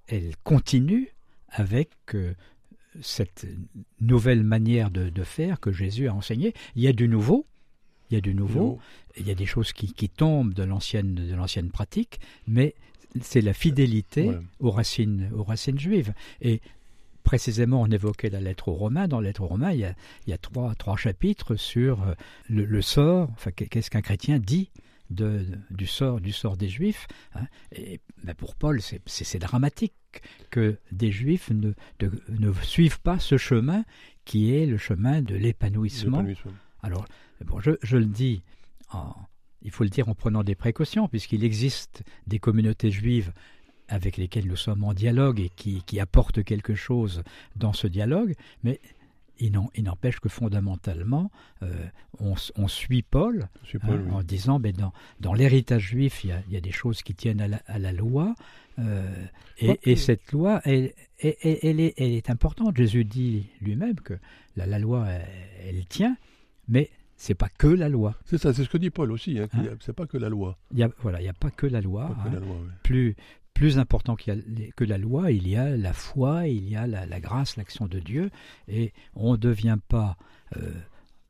elle 0.08 0.36
continue 0.44 1.10
avec 1.50 1.90
euh, 2.16 2.34
cette 3.02 3.48
nouvelle 4.02 4.44
manière 4.44 4.92
de, 4.92 5.10
de 5.10 5.24
faire 5.24 5.60
que 5.60 5.72
Jésus 5.72 6.08
a 6.10 6.14
enseigné. 6.14 6.54
Il 6.76 6.82
y 6.84 6.88
a 6.88 6.94
du 6.94 7.08
nouveau, 7.08 7.46
il 8.10 8.16
y 8.16 8.18
a 8.18 8.22
du 8.22 8.34
nouveau, 8.34 8.80
il 9.18 9.28
y 9.28 9.32
a 9.32 9.36
des 9.36 9.46
choses 9.46 9.72
qui, 9.72 9.94
qui 9.94 10.10
tombent 10.10 10.54
de 10.54 10.64
l'ancienne 10.64 11.16
de 11.16 11.34
l'ancienne 11.36 11.70
pratique, 11.70 12.20
mais 12.48 12.76
c'est 13.22 13.42
la 13.42 13.54
fidélité 13.54 14.30
Ouais. 14.30 14.40
aux 14.60 14.72
racines 14.72 15.30
aux 15.34 15.44
racines 15.44 15.80
juives. 15.80 16.14
Et 16.42 16.60
précisément, 17.28 17.82
on 17.82 17.88
évoquait 17.88 18.30
la 18.30 18.40
lettre 18.40 18.70
aux 18.70 18.74
Romains. 18.74 19.10
Dans 19.10 19.20
la 19.20 19.28
lettre 19.28 19.42
aux 19.42 19.48
Romains, 19.48 19.72
il 19.74 19.80
y 19.82 19.86
a, 19.86 19.94
il 20.26 20.30
y 20.30 20.34
a 20.34 20.38
trois, 20.38 20.74
trois 20.76 20.96
chapitres 20.96 21.58
sur 21.58 22.02
euh, 22.04 22.14
le, 22.50 22.64
le 22.64 22.82
sort, 22.82 23.30
enfin, 23.34 23.52
qu'est- 23.52 23.68
qu'est-ce 23.68 23.90
qu'un 23.92 24.02
chrétien 24.02 24.40
dit 24.40 24.72
de, 25.10 25.46
du, 25.70 25.88
sort, 25.88 26.22
du 26.22 26.32
sort 26.32 26.56
des 26.56 26.70
Juifs. 26.70 27.06
hein. 27.36 27.46
Et 27.74 28.00
ben, 28.24 28.34
pour 28.34 28.56
Paul, 28.56 28.82
c'est- 28.82 29.38
dramatique 29.40 29.94
que 30.52 30.78
des 30.94 31.12
Juifs 31.12 31.50
ne, 31.50 31.74
de- 32.00 32.12
ne 32.30 32.54
suivent 32.64 33.02
pas 33.02 33.20
ce 33.20 33.38
chemin 33.38 33.84
qui 34.24 34.54
est 34.56 34.66
le 34.66 34.78
chemin 34.78 35.22
de 35.22 35.36
l'épanouissement 35.36 36.20
L'épanouissement. 36.22 36.52
alors, 36.82 37.06
bon, 37.46 37.60
je, 37.60 37.72
je 37.84 37.98
le 37.98 38.06
dis, 38.06 38.42
en- 38.94 39.14
il 39.64 39.72
faut 39.72 39.84
le 39.84 39.90
dire 39.90 40.08
en 40.08 40.16
prenant 40.16 40.44
des 40.46 40.56
précautions, 40.56 41.10
puisqu'il 41.10 41.44
existe 41.44 42.04
des 42.26 42.40
communautés 42.40 42.90
juives 42.92 43.34
avec 43.88 44.18
lesquelles 44.18 44.48
nous 44.48 44.56
sommes 44.56 44.84
en 44.84 44.94
dialogue 44.94 45.40
et 45.40 45.50
qui, 45.50 45.84
qui 45.86 46.00
apportent 46.00 46.44
quelque 46.44 46.76
chose 46.76 47.24
dans 47.56 47.74
ce 47.74 47.88
dialogue, 47.88 48.34
mais 48.64 48.80
il 49.40 49.52
n'empêche 49.84 50.20
que 50.20 50.30
fondamentalement, 50.30 51.32
euh, 51.62 51.86
on, 52.20 52.68
suit 52.68 53.04
Paul 53.04 53.48
hein, 53.76 53.80
oui. 53.88 54.12
en 54.12 54.24
disant, 54.24 54.60
ben, 54.60 54.74
dans, 54.74 54.94
dans 55.20 55.34
l'héritage 55.34 55.84
juif, 55.84 56.24
il 56.24 56.30
y, 56.30 56.34
a, 56.34 56.42
il 56.48 56.54
y 56.54 56.58
a 56.58 56.62
des 56.62 56.72
choses 56.72 57.04
qui 57.04 57.14
tiennent 57.14 57.42
à 57.42 57.48
la, 57.48 57.62
à 57.68 57.78
la 57.80 57.92
loi, 57.92 58.36
euh, 58.80 59.26
et, 59.60 59.96
cette 59.96 60.32
loi, 60.32 60.62
elle, 60.66 60.94
elle- 61.20 61.80
est, 61.80 61.94
elle 61.98 62.14
est 62.14 62.30
importante. 62.30 62.78
Jésus 62.78 63.06
dit 63.06 63.48
lui-même 63.62 63.96
que 63.96 64.14
la, 64.56 64.66
la 64.66 64.78
loi, 64.78 65.08
elle, 65.64 65.86
tient, 65.88 66.16
mais 66.68 66.92
c'est 67.16 67.34
pas 67.34 67.50
que 67.50 67.68
la 67.68 67.90
loi. 67.90 68.16
C'est 68.26 68.38
ça, 68.38 68.54
c'est 68.54 68.64
ce 68.64 68.70
que 68.70 68.78
dit 68.78 68.92
Paul 68.92 69.12
aussi. 69.12 69.40
Hein, 69.40 69.48
Hein 69.54 69.64
c'est 69.80 69.94
pas 69.94 70.06
que 70.06 70.18
la 70.18 70.30
loi. 70.30 70.58
Il 70.72 70.78
y 70.78 70.84
a, 70.84 70.92
voilà, 71.00 71.20
il 71.20 71.24
n'y 71.24 71.30
a 71.30 71.34
pas 71.34 71.50
que 71.50 71.66
la 71.66 71.82
loi. 71.82 72.16
Que 72.24 72.28
hein. 72.28 72.32
la 72.34 72.40
loi 72.40 72.56
oui. 72.62 72.70
Plus, 72.84 73.16
plus 73.58 73.80
important 73.80 74.14
a 74.16 74.36
que 74.76 74.84
la 74.84 74.98
loi, 75.00 75.32
il 75.32 75.48
y 75.48 75.56
a 75.56 75.76
la 75.76 75.94
foi, 75.94 76.48
il 76.48 76.70
y 76.70 76.76
a 76.76 76.86
la, 76.86 77.06
la 77.08 77.20
grâce, 77.20 77.58
l'action 77.58 77.88
de 77.88 78.00
Dieu, 78.00 78.30
et 78.68 78.94
on 79.16 79.32
ne 79.32 79.38
devient 79.38 79.80
pas 79.88 80.16
euh, 80.58 80.72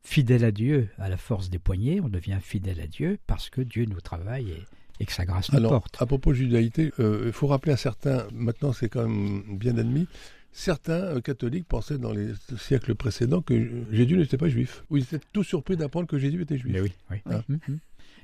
fidèle 0.02 0.44
à 0.44 0.50
Dieu 0.50 0.88
à 0.98 1.08
la 1.08 1.16
force 1.16 1.48
des 1.48 1.58
poignets, 1.58 2.00
on 2.00 2.08
devient 2.08 2.38
fidèle 2.40 2.80
à 2.80 2.86
Dieu 2.86 3.18
parce 3.26 3.48
que 3.48 3.62
Dieu 3.62 3.86
nous 3.86 4.00
travaille 4.00 4.50
et, 4.50 4.62
et 5.00 5.06
que 5.06 5.12
sa 5.12 5.24
grâce 5.24 5.50
nous 5.52 5.58
Alors, 5.58 5.70
porte. 5.72 5.96
à 6.00 6.06
propos 6.06 6.32
de 6.32 6.36
judaïté, 6.36 6.92
euh, 7.00 7.24
il 7.26 7.32
faut 7.32 7.46
rappeler 7.46 7.72
à 7.72 7.76
certains, 7.78 8.26
maintenant 8.32 8.72
c'est 8.74 8.88
quand 8.90 9.08
même 9.08 9.56
bien 9.58 9.78
admis, 9.78 10.06
certains 10.52 11.02
euh, 11.16 11.20
catholiques 11.20 11.66
pensaient 11.66 11.98
dans 11.98 12.12
les 12.12 12.32
siècles 12.58 12.94
précédents 12.94 13.40
que 13.42 13.84
Jésus 13.90 14.16
n'était 14.18 14.36
pas 14.38 14.48
juif. 14.50 14.84
Ils 14.90 15.02
étaient 15.02 15.20
tous 15.32 15.44
surpris 15.44 15.76
d'apprendre 15.76 16.06
que 16.06 16.18
Jésus 16.18 16.42
était 16.42 16.58
juif. 16.58 16.72
Mais 16.74 16.80
oui, 16.82 16.92
oui. 17.10 17.18
Hein 17.26 17.42
Mhm. 17.48 17.78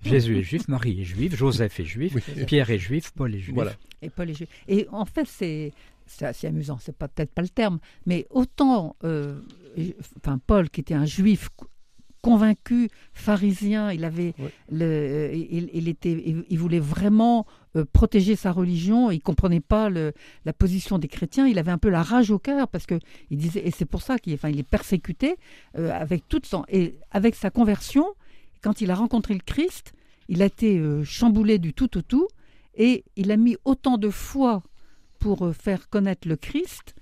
Jésus 0.11 0.39
est 0.39 0.43
juif, 0.43 0.69
Marie 0.69 1.01
est 1.01 1.05
juive, 1.05 1.35
Joseph 1.35 1.81
est 1.81 1.85
juif, 1.85 2.15
Oui. 2.15 2.45
Pierre 2.45 2.71
est 2.71 2.79
juif, 2.79 3.13
Paul 3.15 3.35
est 3.35 3.39
juif. 3.41 3.55
Voilà. 3.55 3.73
Et 4.03 4.11
Paul 4.11 4.31
est 4.31 4.35
juif. 4.35 4.49
Et 4.69 4.87
en 4.93 5.05
fait, 5.05 5.27
c'est 5.27 5.73
c'est 6.07 6.27
assez 6.27 6.47
amusant. 6.47 6.79
C'est 6.81 6.97
peut-être 6.97 7.33
pas 7.33 7.43
le 7.43 7.49
terme, 7.49 7.79
mais 8.07 8.27
autant, 8.31 8.97
euh, 9.05 9.41
enfin 10.19 10.39
Paul 10.47 10.69
qui 10.69 10.81
était 10.81 10.95
un 10.95 11.07
juif 11.07 11.49
convaincu 12.25 12.89
pharisien. 13.13 13.93
Il 13.93 14.05
avait, 14.05 14.35
le, 14.71 14.85
euh, 14.85 15.33
il, 15.35 15.69
il 15.75 15.89
était, 15.89 16.13
il, 16.13 16.45
il 16.49 16.59
voulait 16.59 16.81
vraiment 16.81 17.47
euh, 17.77 17.85
protéger 17.93 18.35
sa 18.35 18.51
religion. 18.51 19.11
Il 19.11 19.21
comprenait 19.21 19.61
pas 19.61 19.91
le, 19.91 20.15
la 20.47 20.55
position 20.55 20.99
des 20.99 21.09
chrétiens. 21.09 21.47
Il 21.47 21.59
avait 21.59 21.71
un 21.71 21.79
peu 21.79 21.91
la 21.91 22.03
rage 22.03 22.31
au 22.31 22.39
cœur 22.39 22.69
parce 22.69 22.87
que 22.87 22.99
il 23.31 23.37
disait, 23.37 23.67
et 23.67 23.71
c'est 23.71 23.85
pour 23.85 24.01
ça 24.01 24.19
qu'il, 24.19 24.33
enfin, 24.35 24.49
il 24.49 24.59
est 24.59 24.69
persécuté 24.69 25.37
euh, 25.77 25.93
avec 25.93 26.27
toute 26.27 26.47
son, 26.47 26.65
et 26.69 26.97
avec 27.11 27.35
sa 27.35 27.51
conversion. 27.51 28.07
Quand 28.65 28.81
il 28.81 28.91
a 28.91 28.95
rencontré 28.95 29.35
le 29.35 29.41
Christ, 29.45 29.93
il 30.29 30.41
a 30.43 30.47
été 30.47 30.79
euh, 30.79 31.05
chamboulé 31.05 31.59
du 31.59 31.75
tout 31.75 31.99
au 31.99 32.03
tout 32.03 32.27
et 32.75 33.05
il 33.15 33.31
a 33.31 33.37
mis 33.37 33.57
autant 33.67 33.99
de 33.99 34.09
foi 34.09 34.63
pour 35.19 35.45
euh, 35.47 35.53
faire 35.53 35.91
connaître 35.91 36.27
le 36.27 36.37
Christ 36.37 36.95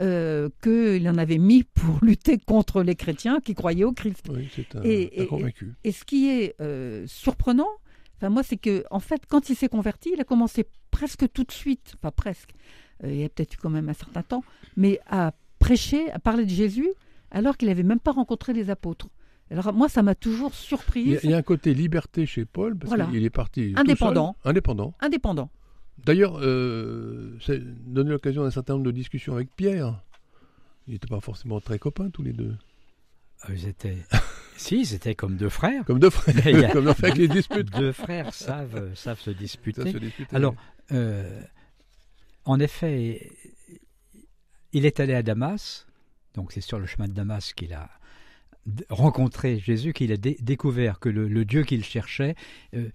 euh, 0.00 0.48
qu'il 0.62 1.08
en 1.08 1.18
avait 1.18 1.38
mis 1.38 1.64
pour 1.64 1.98
lutter 2.04 2.38
contre 2.38 2.82
les 2.84 2.94
chrétiens 2.94 3.40
qui 3.40 3.54
croyaient 3.54 3.82
au 3.82 3.92
Christ. 3.92 4.26
Oui, 4.30 4.48
c'est 4.54 4.76
un, 4.76 4.82
Et- 4.84 5.12
un 5.18 5.22
et- 5.24 5.26
convaincu. 5.26 5.74
Et 5.82 5.90
ce 5.90 6.04
qui 6.04 6.28
est 6.30 6.54
euh, 6.60 7.04
surprenant, 7.08 7.68
enfin 8.16 8.28
moi, 8.28 8.44
c'est 8.44 8.56
que 8.56 8.84
en 8.92 9.00
fait, 9.00 9.22
quand 9.28 9.50
il 9.50 9.56
s'est 9.56 9.68
converti, 9.68 10.10
il 10.14 10.20
a 10.20 10.24
commencé 10.24 10.66
presque 10.92 11.26
tout 11.32 11.42
de 11.42 11.52
suite, 11.52 11.94
pas 12.00 12.12
presque, 12.12 12.50
euh, 13.02 13.12
il 13.12 13.18
y 13.20 13.24
a 13.24 13.28
peut-être 13.28 13.54
eu 13.54 13.58
quand 13.60 13.70
même 13.70 13.88
un 13.88 13.92
certain 13.94 14.22
temps, 14.22 14.44
mais 14.76 15.00
à 15.06 15.34
prêcher, 15.58 16.10
à 16.12 16.20
parler 16.20 16.44
de 16.44 16.50
Jésus, 16.50 16.88
alors 17.32 17.56
qu'il 17.56 17.66
n'avait 17.68 17.82
même 17.82 17.98
pas 18.00 18.12
rencontré 18.12 18.52
les 18.52 18.70
apôtres. 18.70 19.08
Alors 19.50 19.72
moi, 19.72 19.88
ça 19.88 20.02
m'a 20.02 20.14
toujours 20.14 20.54
surpris. 20.54 21.00
Il 21.02 21.10
y, 21.12 21.16
a, 21.16 21.20
il 21.24 21.30
y 21.30 21.34
a 21.34 21.38
un 21.38 21.42
côté 21.42 21.72
liberté 21.74 22.26
chez 22.26 22.44
Paul, 22.44 22.76
parce 22.76 22.88
Voilà. 22.88 23.06
qu'il 23.06 23.24
est 23.24 23.30
parti 23.30 23.72
tout 23.72 23.80
Indépendant. 23.80 24.36
seul, 24.42 24.50
indépendant. 24.50 24.94
Indépendant. 25.00 25.50
D'ailleurs, 26.04 26.38
euh, 26.42 27.36
ça 27.40 27.54
a 27.54 27.56
donné 27.58 28.10
l'occasion 28.10 28.42
d'un 28.44 28.50
certain 28.50 28.74
nombre 28.74 28.84
de 28.86 28.90
discussions 28.92 29.34
avec 29.34 29.54
Pierre. 29.56 30.00
Ils 30.86 30.92
n'étaient 30.92 31.08
pas 31.08 31.20
forcément 31.20 31.60
très 31.60 31.78
copains 31.78 32.10
tous 32.10 32.22
les 32.22 32.32
deux. 32.32 32.54
Ah, 33.42 33.48
Ils 33.52 33.66
étaient. 33.68 33.98
si, 34.56 34.80
ils 34.80 34.94
étaient 34.94 35.14
comme 35.14 35.36
deux 35.36 35.48
frères. 35.48 35.84
Comme 35.86 35.98
deux 35.98 36.10
frères, 36.10 36.36
a- 36.64 36.68
comme 36.72 36.84
dans 36.84 36.92
avec 36.92 37.16
les 37.16 37.28
disputes. 37.28 37.70
Deux 37.70 37.92
frères 37.92 38.32
savent, 38.34 38.94
savent 38.94 39.18
se 39.20 39.32
Ça 39.32 39.38
disputer. 39.38 39.90
se. 39.92 40.34
Alors, 40.36 40.54
euh, 40.92 41.40
en 42.44 42.60
effet, 42.60 43.30
il 44.72 44.86
est 44.86 45.00
allé 45.00 45.14
à 45.14 45.22
Damas, 45.22 45.86
donc 46.34 46.52
c'est 46.52 46.60
sur 46.60 46.78
le 46.78 46.86
chemin 46.86 47.08
de 47.08 47.12
Damas 47.12 47.52
qu'il 47.54 47.72
a 47.72 47.90
rencontré 48.90 49.58
Jésus, 49.58 49.92
qu'il 49.92 50.12
a 50.12 50.16
dé- 50.16 50.36
découvert 50.40 50.98
que 51.00 51.08
le, 51.08 51.28
le 51.28 51.44
Dieu 51.44 51.64
qu'il 51.64 51.84
cherchait 51.84 52.34
euh, 52.74 52.90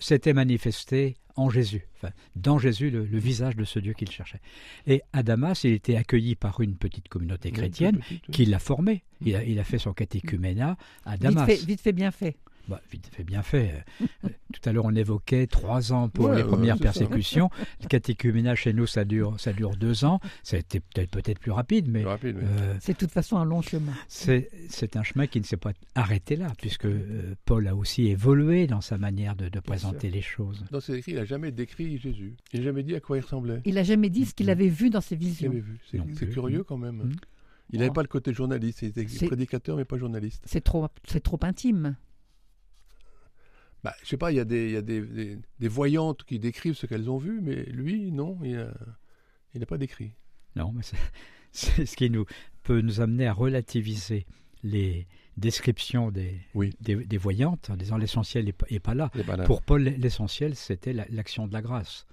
s'était 0.00 0.32
manifesté 0.32 1.16
en 1.36 1.50
Jésus, 1.50 1.88
enfin, 1.96 2.12
dans 2.36 2.58
Jésus, 2.58 2.90
le, 2.90 3.04
le 3.04 3.18
visage 3.18 3.56
de 3.56 3.64
ce 3.64 3.80
Dieu 3.80 3.92
qu'il 3.92 4.08
cherchait. 4.10 4.40
Et 4.86 5.02
à 5.12 5.24
Damas, 5.24 5.64
il 5.64 5.72
était 5.72 5.96
accueilli 5.96 6.36
par 6.36 6.60
une 6.60 6.76
petite 6.76 7.08
communauté 7.08 7.50
chrétienne 7.50 7.96
toute 7.96 8.04
petite, 8.04 8.28
oui. 8.28 8.34
qui 8.34 8.44
l'a 8.46 8.60
formé. 8.60 9.02
Il 9.20 9.34
a, 9.34 9.42
il 9.42 9.58
a 9.58 9.64
fait 9.64 9.78
son 9.78 9.92
catéchuménat 9.92 10.76
à 11.04 11.12
Vite 11.14 11.22
Damas. 11.22 11.46
fait, 11.46 11.56
vite 11.66 11.80
fait, 11.80 11.92
bien 11.92 12.12
fait. 12.12 12.36
Bah, 12.68 12.80
vite 12.90 13.10
fait, 13.12 13.24
bien 13.24 13.42
fait. 13.42 13.84
Euh, 14.24 14.28
Tout 14.54 14.68
à 14.68 14.72
l'heure, 14.72 14.86
on 14.86 14.94
évoquait 14.94 15.46
trois 15.46 15.92
ans 15.92 16.08
pour 16.08 16.26
Ouais, 16.26 16.36
les 16.36 16.42
ouais, 16.42 16.48
premières 16.48 16.76
ça. 16.78 16.82
persécutions. 16.84 17.50
Le 17.82 17.88
catéchuménat 17.88 18.54
chez 18.54 18.72
nous, 18.72 18.86
ça 18.86 19.04
dure, 19.04 19.38
ça 19.38 19.52
dure 19.52 19.76
deux 19.76 20.04
ans. 20.04 20.18
Ça 20.42 20.56
a 20.56 20.60
été 20.60 20.80
peut-être 20.80 21.10
peut-être 21.10 21.38
plus 21.40 21.50
rapide, 21.50 21.88
mais 21.90 22.00
Plus 22.00 22.08
rapide, 22.08 22.36
oui. 22.38 22.42
euh, 22.46 22.74
C'est 22.80 22.92
de 22.94 22.98
toute 22.98 23.10
façon 23.10 23.36
un 23.36 23.44
long 23.44 23.60
chemin. 23.60 23.92
c'est 24.08 24.48
c'est 24.70 24.96
un 24.96 25.02
chemin 25.02 25.26
qui 25.26 25.40
ne 25.40 25.44
s'est 25.44 25.56
pas 25.58 25.72
arrêté 25.94 26.36
là, 26.36 26.52
puisque 26.58 26.86
euh, 26.86 27.34
Paul 27.44 27.66
a 27.68 27.74
aussi 27.76 28.06
évolué 28.06 28.66
dans 28.66 28.80
sa 28.80 28.96
manière 28.96 29.36
de, 29.36 29.48
de 29.48 29.60
présenter 29.60 30.08
les 30.08 30.22
choses. 30.22 30.64
Dans 30.70 30.80
ses 30.80 30.94
écrits, 30.94 31.12
il 31.12 31.16
n'a 31.16 31.24
jamais 31.26 31.50
décrit 31.52 31.98
Jésus. 31.98 32.34
Il 32.52 32.60
n'a 32.60 32.64
jamais 32.64 32.82
dit 32.82 32.94
à 32.94 33.00
quoi 33.00 33.18
il 33.18 33.20
ressemblait. 33.20 33.60
Il 33.66 33.74
n'a 33.74 33.82
jamais 33.82 34.08
dit 34.08 34.24
ce 34.24 34.32
qu'il 34.34 34.48
avait 34.48 34.68
vu 34.68 34.88
dans 34.88 35.00
ses 35.02 35.16
visions. 35.16 35.50
avait 35.50 35.60
vu. 35.60 35.78
C'est 36.14 36.30
curieux 36.30 36.64
quand 36.64 36.78
même. 36.78 36.96
Mm. 36.96 37.12
Il 37.72 37.78
n'avait 37.78 37.90
Oh. 37.90 37.94
pas 37.94 38.02
le 38.02 38.08
côté 38.08 38.32
journaliste. 38.32 38.82
Il 38.82 38.88
était 38.88 39.26
prédicateur, 39.26 39.76
mais 39.76 39.84
pas 39.84 39.98
journaliste. 39.98 40.42
C'est 40.46 40.62
trop, 40.62 40.86
c'est 41.08 41.22
trop 41.22 41.38
intime. 41.42 41.96
Bah, 43.84 43.94
je 44.02 44.08
sais 44.08 44.16
pas, 44.16 44.32
il 44.32 44.36
y 44.36 44.40
a, 44.40 44.44
des, 44.46 44.70
y 44.72 44.76
a 44.76 44.82
des, 44.82 45.00
des- 45.02 45.38
des 45.60 45.68
voyantes 45.68 46.24
qui 46.24 46.38
décrivent 46.40 46.74
ce 46.74 46.86
qu'elles 46.86 47.08
ont 47.10 47.18
vu, 47.18 47.40
mais 47.42 47.64
lui, 47.64 48.10
non, 48.10 48.38
il 48.42 48.56
n'a 49.60 49.66
pas 49.66 49.78
décrit. 49.78 50.12
Non, 50.56 50.72
mais 50.72 50.82
c'est- 51.52 51.84
ce 51.86 51.94
qui 51.94 52.08
nous 52.10 52.24
peut 52.62 52.80
nous 52.80 53.00
amener 53.00 53.26
à 53.26 53.32
relativiser 53.34 54.24
les 54.62 55.06
descriptions 55.36 56.10
des, 56.10 56.40
Oui. 56.54 56.72
des, 56.80 56.96
des 56.96 57.18
voyantes 57.18 57.68
en 57.68 57.76
disant 57.76 57.98
l'essentiel 57.98 58.46
n'est 58.70 58.80
pas, 58.80 58.94
là. 58.94 59.10
Pas. 59.26 59.36
Pour 59.44 59.60
Paul, 59.62 59.82
l'essentiel, 59.82 60.54
c'était 60.56 60.94
la- 60.94 61.06
l'action 61.10 61.46
de 61.46 61.52
la 61.52 61.60
grâce. 61.60 62.06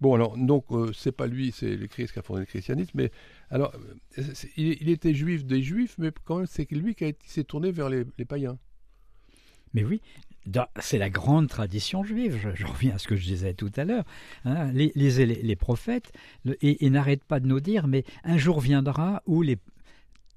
Bon, 0.00 0.14
alors, 0.14 0.36
donc, 0.36 0.64
euh, 0.72 0.92
c'est 0.92 1.12
pas 1.12 1.26
lui, 1.26 1.52
c'est 1.52 1.74
le 1.76 1.86
Christ 1.86 2.12
qui 2.12 2.18
a 2.18 2.22
fondé 2.22 2.40
le 2.40 2.46
christianisme, 2.46 2.90
mais 2.94 3.10
alors, 3.50 3.72
euh, 4.18 4.22
il, 4.58 4.76
il 4.82 4.88
était 4.90 5.14
juif 5.14 5.44
des 5.46 5.62
juifs, 5.62 5.94
mais 5.98 6.10
quand 6.24 6.36
même, 6.38 6.46
c'est 6.46 6.70
lui 6.72 6.94
qui 6.94 7.14
s'est 7.24 7.44
tourné 7.44 7.70
vers 7.72 7.88
les, 7.88 8.04
les 8.18 8.24
païens. 8.26 8.58
Mais 9.76 9.84
oui, 9.84 10.00
c'est 10.80 10.98
la 10.98 11.10
grande 11.10 11.48
tradition 11.48 12.02
juive. 12.04 12.38
Je, 12.42 12.48
je 12.54 12.66
reviens 12.66 12.94
à 12.94 12.98
ce 12.98 13.06
que 13.08 13.16
je 13.16 13.24
disais 13.26 13.54
tout 13.54 13.70
à 13.76 13.84
l'heure. 13.84 14.04
hein. 14.44 14.70
les, 14.72 14.90
les, 14.94 15.24
les- 15.26 15.42
les 15.42 15.56
prophètes, 15.56 16.12
le- 16.44 16.56
et, 16.64 16.84
et 16.84 16.90
n'arrêtent 16.90 17.24
pas 17.24 17.40
de 17.40 17.46
nous 17.46 17.60
dire, 17.60 17.86
mais 17.86 18.04
un 18.24 18.36
jour 18.38 18.60
viendra 18.60 19.22
où 19.26 19.42
les, 19.42 19.58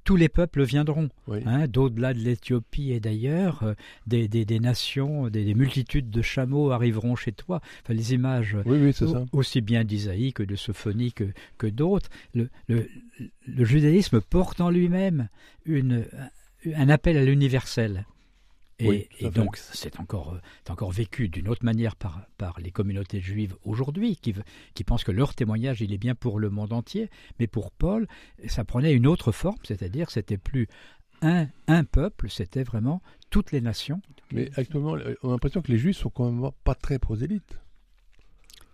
tous 0.05 0.15
les 0.15 0.27
peuples 0.29 0.63
viendront. 0.63 1.09
Oui. 1.27 1.41
hein, 1.45 1.67
D'au-delà 1.67 2.15
de 2.15 2.19
l'Éthiopie 2.19 2.91
et 2.91 2.99
d'ailleurs, 2.99 3.61
euh, 3.61 3.73
des, 4.07 4.27
des- 4.27 4.45
des 4.45 4.59
nations, 4.59 5.29
des, 5.29 5.45
des 5.45 5.53
multitudes 5.53 6.09
de 6.09 6.21
chameaux 6.23 6.71
arriveront 6.71 7.15
chez 7.15 7.31
toi. 7.31 7.61
Enfin, 7.83 7.93
les 7.93 8.13
images 8.15 8.57
oui, 8.65 8.79
oui, 8.81 8.93
c'est 8.93 9.05
au- 9.05 9.13
ça. 9.13 9.25
aussi 9.31 9.61
bien 9.61 9.83
d'Isaïe 9.83 10.33
que 10.33 10.41
de 10.43 10.55
Sophonie 10.55 11.13
que, 11.13 11.25
que 11.59 11.67
d'autres. 11.67 12.09
Le, 12.33 12.49
le, 12.67 12.89
le 13.47 13.63
judaïsme 13.65 14.21
porte 14.21 14.59
en 14.59 14.71
lui-même 14.71 15.29
une, 15.65 16.05
un 16.73 16.89
appel 16.89 17.15
à 17.15 17.23
l'universel. 17.23 18.05
Et, 18.81 18.87
Oui, 18.87 19.07
donc, 19.31 19.57
c'est 19.57 19.99
encore, 19.99 20.33
euh, 20.35 20.39
c'est 20.63 20.71
encore 20.71 20.91
vécu 20.91 21.27
d'une 21.27 21.49
autre 21.49 21.65
manière 21.65 21.95
par, 21.97 22.21
par 22.37 22.59
les 22.61 22.71
communautés 22.71 23.19
juives 23.19 23.55
aujourd'hui, 23.65 24.15
qui, 24.15 24.33
pensent 24.85 25.03
que 25.03 25.11
leur 25.11 25.35
témoignage, 25.35 25.81
il 25.81 25.91
est 25.93 25.97
bien 25.97 26.15
pour 26.15 26.39
le 26.39 26.49
monde 26.49 26.71
entier. 26.71 27.09
Mais 27.39 27.47
pour 27.47 27.71
Paul, 27.71 28.07
ça 28.47 28.63
prenait 28.63 28.93
une 28.93 29.05
autre 29.05 29.31
forme, 29.33 29.57
c'est-à-dire 29.63 30.09
c'était 30.11 30.37
plus 30.37 30.67
un, 31.21 31.47
un 31.67 31.83
peuple, 31.83 32.29
c'était 32.29 32.63
vraiment 32.63 33.01
toutes 33.29 33.51
les 33.51 33.59
nations. 33.59 34.01
Mais 34.31 34.49
actuellement, 34.55 34.95
euh, 34.95 35.15
on 35.23 35.29
a 35.29 35.31
l'impression 35.33 35.61
que 35.61 35.71
les 35.71 35.77
juifs 35.77 35.97
sont 35.97 36.09
quand 36.09 36.31
même 36.31 36.49
pas 36.63 36.75
très 36.75 36.99
prosélytes. 36.99 37.59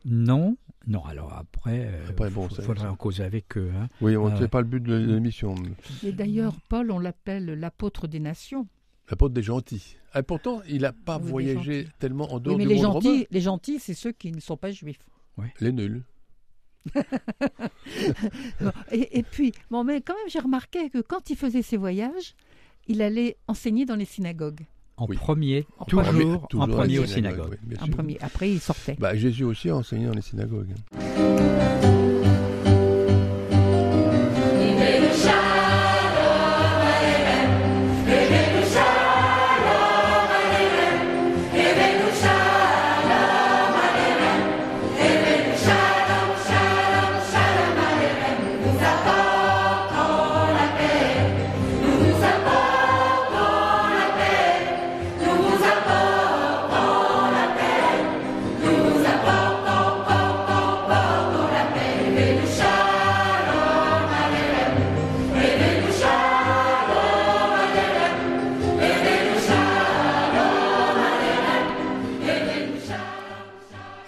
Non, 0.08 0.56
non, 0.86 1.04
alors 1.06 1.34
après, 1.34 1.88
euh, 1.88 2.10
Après, 2.10 2.30
bon, 2.30 2.48
faudrait 2.48 2.88
en 2.88 2.96
causer 2.96 3.24
avec 3.24 3.58
eux. 3.58 3.72
hein. 3.76 3.88
Oui, 4.02 4.16
on- 4.16 4.28
Ah 4.28 4.36
c'est 4.36 4.44
ouais. 4.44 4.48
pas 4.48 4.62
le 4.62 4.68
but 4.68 4.84
de 4.84 4.94
l'émission. 4.96 5.56
Et 6.04 6.12
d'ailleurs, 6.12 6.54
Paul, 6.70 6.92
on 6.92 7.00
l'appelle 7.00 7.46
l'apôtre 7.46 8.08
des 8.08 8.20
nations. 8.20 8.68
L'apôtre 9.10 9.34
des 9.34 9.44
gentils. 9.44 9.98
Et 10.16 10.24
pourtant, 10.24 10.62
il 10.68 10.82
n'a 10.82 10.94
pas 10.94 11.18
Oui, 11.18 11.30
voyagé 11.30 11.88
tellement 12.00 12.32
en 12.34 12.38
Oui, 12.38 12.42
dehors 12.44 12.58
mais 12.58 12.64
du 12.64 12.70
les 12.70 12.76
monde 12.76 12.86
romain. 12.86 13.00
gentils, 13.02 13.28
les 13.30 13.42
gentils, 13.42 13.80
c'est 13.80 13.94
ceux 13.94 14.12
qui 14.12 14.32
ne 14.32 14.40
sont 14.40 14.58
pas 14.58 14.72
juifs. 14.72 15.00
Les 15.60 15.72
nuls. 15.72 16.04
Bon, 18.62 18.72
Et, 18.92 19.20
et 19.20 19.24
puis, 19.24 19.52
bon, 19.72 19.84
mais 19.84 20.02
quand 20.02 20.14
même, 20.14 20.30
j'ai 20.30 20.40
remarqué 20.40 20.90
que 20.90 21.00
quand 21.02 21.30
il 21.30 21.36
faisait 21.36 21.62
ses 21.62 21.78
voyages, 21.78 22.36
il 22.88 23.02
allait 23.02 23.38
enseigner 23.48 23.86
dans 23.86 23.96
les 23.96 24.06
synagogues. 24.06 24.66
En 24.98 25.08
Oui. 25.08 25.18
premier, 25.18 25.66
En 25.78 25.86
toujours, 25.86 26.04
premier, 26.06 26.24
en 26.32 26.38
Toujours 26.48 26.68
premier 26.68 26.98
dans 26.98 27.04
aux 27.04 27.08
synagogues. 27.08 27.58
oui, 27.70 27.76
En 27.82 27.88
premier. 27.88 28.18
Après, 28.22 28.50
il 28.52 28.60
sortait. 28.62 28.96
Bah, 29.00 29.16
Jésus 29.16 29.44
aussi 29.44 29.70
a 29.70 29.76
enseigné 29.76 30.06
dans 30.08 30.14
les 30.14 30.22
synagogues. 30.22 30.74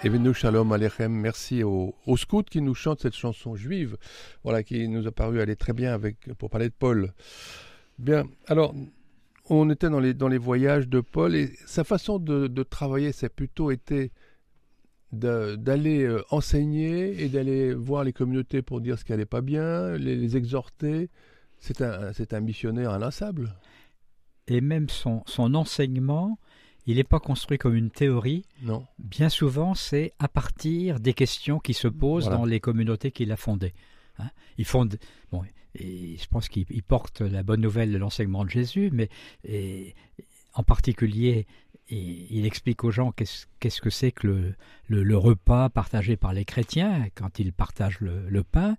Evenu 0.08 0.32
Shalom 0.32 0.72
Alechem, 0.72 1.12
merci 1.12 1.62
aux, 1.62 1.94
aux 2.06 2.16
scouts 2.16 2.42
qui 2.42 2.62
nous 2.62 2.74
chantent 2.74 3.00
cette 3.02 3.14
chanson 3.14 3.56
juive, 3.56 3.98
voilà, 4.42 4.62
qui 4.62 4.88
nous 4.88 5.06
a 5.06 5.12
paru 5.12 5.38
aller 5.42 5.54
très 5.54 5.74
bien 5.74 5.92
avec, 5.92 6.32
pour 6.38 6.48
parler 6.48 6.70
de 6.70 6.74
Paul. 6.74 7.12
Bien, 7.98 8.24
alors, 8.46 8.74
on 9.50 9.68
était 9.68 9.90
dans 9.90 10.00
les, 10.00 10.14
dans 10.14 10.28
les 10.28 10.38
voyages 10.38 10.88
de 10.88 11.00
Paul 11.00 11.36
et 11.36 11.52
sa 11.66 11.84
façon 11.84 12.18
de, 12.18 12.62
travailler, 12.62 13.10
a 13.20 13.28
plutôt 13.28 13.70
été 13.70 14.10
d'aller 15.12 16.04
euh, 16.04 16.22
enseigner 16.30 17.22
et 17.22 17.28
d'aller 17.28 17.74
voir 17.74 18.02
les 18.02 18.14
communautés 18.14 18.62
pour 18.62 18.80
dire 18.80 18.98
ce 18.98 19.04
qui 19.04 19.12
allait 19.12 19.26
pas 19.26 19.42
bien, 19.42 19.94
les, 19.98 20.38
exhorter. 20.38 21.10
C'est 21.58 21.82
un, 21.82 22.14
c'est 22.14 22.32
un 22.32 22.40
missionnaire 22.40 22.92
inlassable. 22.92 23.56
Et 24.46 24.62
même 24.62 24.88
son, 24.88 25.22
son 25.26 25.54
enseignement, 25.54 26.38
il 26.88 26.96
n'est 26.96 27.04
pas 27.04 27.20
construit 27.20 27.58
comme 27.58 27.76
une 27.76 27.90
théorie. 27.90 28.44
Non. 28.62 28.84
Bien 28.98 29.28
souvent, 29.28 29.74
c'est 29.74 30.12
à 30.18 30.26
partir 30.26 30.98
des 30.98 31.14
questions 31.14 31.60
qui 31.60 31.74
se 31.74 31.86
posent 31.86 32.24
Voilà. 32.24 32.38
dans 32.38 32.44
les 32.44 32.58
communautés 32.60 33.12
qu'il 33.12 33.30
a 33.30 33.36
fondées. 33.36 33.74
hein. 34.18 34.30
il 34.56 34.64
fonde, 34.64 34.98
bon, 35.30 35.44
et 35.76 36.16
je 36.16 36.26
pense 36.26 36.48
qu'il 36.48 36.64
il 36.70 36.82
porte 36.82 37.20
la 37.20 37.42
bonne 37.44 37.60
nouvelle 37.60 37.92
de 37.92 37.98
l'enseignement 37.98 38.44
de 38.44 38.50
Jésus, 38.50 38.90
mais 38.92 39.08
et, 39.44 39.94
en 40.54 40.62
particulier, 40.64 41.46
il, 41.90 42.26
il 42.30 42.46
explique 42.46 42.82
aux 42.84 42.90
gens 42.90 43.12
qu'est-ce 43.12 43.80
que 43.80 43.90
c'est 43.90 44.10
que 44.10 44.26
le, 44.26 44.54
le, 44.88 45.02
le 45.04 45.16
repas 45.16 45.68
partagé 45.68 46.16
par 46.16 46.32
les 46.32 46.44
chrétiens 46.44 47.06
quand 47.14 47.38
ils 47.38 47.52
partagent 47.52 48.00
le, 48.00 48.28
le 48.28 48.42
pain. 48.42 48.76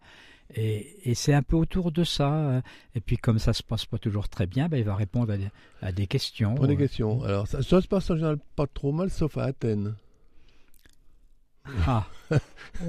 Et, 0.55 1.09
et 1.11 1.13
c'est 1.15 1.33
un 1.33 1.43
peu 1.43 1.55
autour 1.55 1.91
de 1.91 2.03
ça. 2.03 2.27
hein. 2.27 2.61
Et 2.95 3.01
puis, 3.01 3.17
comme 3.17 3.37
ça 3.39 3.53
se 3.53 3.61
passe 3.61 3.85
pas 3.85 3.97
toujours 3.99 4.27
très 4.29 4.47
bien, 4.47 4.67
ben, 4.67 4.77
il 4.77 4.83
va 4.83 4.95
répondre 4.95 5.31
à 5.31 5.37
des, 5.37 5.47
à 5.81 5.91
des 5.91 6.07
questions. 6.07 6.55
Pas 6.55 6.65
des 6.67 6.73
Euh, 6.73 6.77
questions. 6.77 7.23
Alors, 7.23 7.47
ça, 7.47 7.61
ça 7.61 7.81
se 7.81 7.87
passe 7.87 8.09
en 8.09 8.15
général 8.15 8.37
pas 8.55 8.65
trop 8.67 8.91
mal, 8.91 9.09
sauf 9.11 9.37
à 9.37 9.43
Athènes. 9.43 9.93
Ah, 11.85 12.07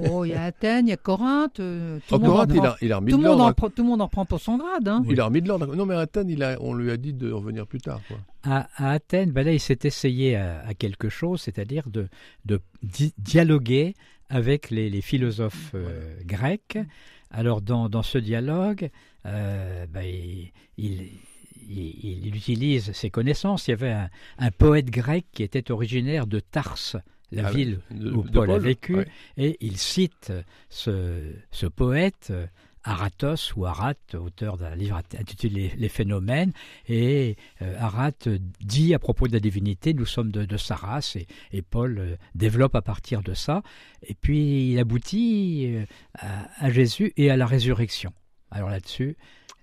Oh, 0.09 0.25
il 0.25 0.29
y 0.29 0.33
a 0.33 0.45
Athènes, 0.45 0.87
il 0.87 0.89
y 0.89 0.93
a 0.93 0.97
Corinthe. 0.97 1.59
euh, 1.59 1.99
tout, 2.07 2.15
Oh, 2.15 2.17
le 2.17 2.21
monde 2.23 2.29
en 2.29 2.33
Corinthe, 2.33 2.49
il 2.53 2.57
prend- 2.57 2.67
a, 2.69 2.77
il 2.81 2.91
a 2.93 2.95
remis 2.97 3.11
tout 3.11 3.17
de 3.17 3.23
monde 3.23 3.33
en 3.33 3.37
l'ordre. 3.37 3.55
prend- 3.55 3.69
tout 3.69 3.83
le 3.83 3.89
monde 3.89 4.01
en 4.01 4.07
prend 4.07 4.25
pour 4.25 4.39
son 4.39 4.57
grade. 4.57 4.87
hein. 4.87 5.03
Il 5.07 5.19
a 5.19 5.25
remis 5.25 5.41
de 5.41 5.47
l'ordre. 5.47 5.75
Non, 5.75 5.85
mais 5.85 5.93
à 5.95 5.99
Athènes, 5.99 6.29
il 6.29 6.41
a, 6.43 6.57
on 6.61 6.73
lui 6.73 6.89
a 6.89 6.97
dit 6.97 7.13
de 7.13 7.31
revenir 7.31 7.67
plus 7.67 7.79
tard. 7.81 8.01
Quoi. 8.07 8.17
à, 8.43 8.67
à 8.77 8.91
Athènes, 8.93 9.31
ben 9.31 9.45
là, 9.45 9.51
il 9.53 9.59
s'est 9.59 9.79
essayé 9.83 10.35
à, 10.35 10.61
à 10.65 10.73
quelque 10.73 11.09
chose, 11.09 11.41
c'est-à-dire 11.41 11.89
de, 11.89 12.07
de 12.45 12.59
di- 12.81 13.13
dialoguer 13.19 13.93
avec 14.29 14.71
les, 14.71 14.89
les 14.89 15.01
philosophes 15.01 15.71
euh, 15.75 16.15
grecs. 16.23 16.79
Alors, 17.31 17.61
dans, 17.61 17.89
dans 17.89 18.03
ce 18.03 18.17
dialogue, 18.17 18.89
euh, 19.25 19.85
ben, 19.87 20.03
il, 20.03 20.51
il, 20.77 21.09
il- 21.69 22.25
il 22.27 22.35
utilise 22.35 22.91
ses 22.91 23.09
connaissances. 23.09 23.67
Il 23.67 23.71
y 23.71 23.73
avait 23.73 23.91
un, 23.91 24.09
un 24.37 24.51
poète 24.51 24.87
grec 24.89 25.25
qui 25.31 25.43
était 25.43 25.71
originaire 25.71 26.27
de 26.27 26.39
Tarse, 26.39 26.97
la 27.31 27.47
Ah, 27.47 27.51
ville 27.51 27.79
de- 27.91 28.11
où 28.11 28.23
de 28.23 28.31
Paul 28.31 28.51
a 28.51 28.57
vécu, 28.59 28.95
ouais. 28.97 29.07
et 29.37 29.57
il 29.61 29.77
cite 29.77 30.33
ce, 30.69 31.21
ce 31.51 31.65
poète, 31.67 32.33
Aratos 32.83 33.53
ou 33.55 33.65
Arat, 33.65 33.93
auteur 34.13 34.57
d'un 34.57 34.75
livre 34.75 35.01
intitulé 35.17 35.73
Les, 35.77 35.89
phénomènes, 35.89 36.51
et 36.87 37.35
euh, 37.61 37.79
Arat 37.79 38.11
dit 38.59 38.93
à 38.93 38.99
propos 38.99 39.27
de 39.27 39.33
la 39.33 39.39
divinité, 39.39 39.93
nous 39.93 40.05
sommes 40.05 40.31
de, 40.31 40.45
de 40.45 40.57
sa 40.57 40.75
race, 40.75 41.17
et, 41.51 41.61
Paul 41.61 41.99
euh, 41.99 42.15
développe 42.35 42.75
à 42.75 42.81
partir 42.81 43.21
de 43.21 43.33
ça, 43.33 43.61
et 44.03 44.15
puis 44.15 44.71
il 44.71 44.79
aboutit 44.79 45.75
euh, 45.75 45.85
à 46.57 46.69
Jésus 46.71 47.13
et 47.17 47.29
à 47.29 47.37
la 47.37 47.45
résurrection. 47.45 48.13
Alors 48.49 48.69
là-dessus, 48.69 49.15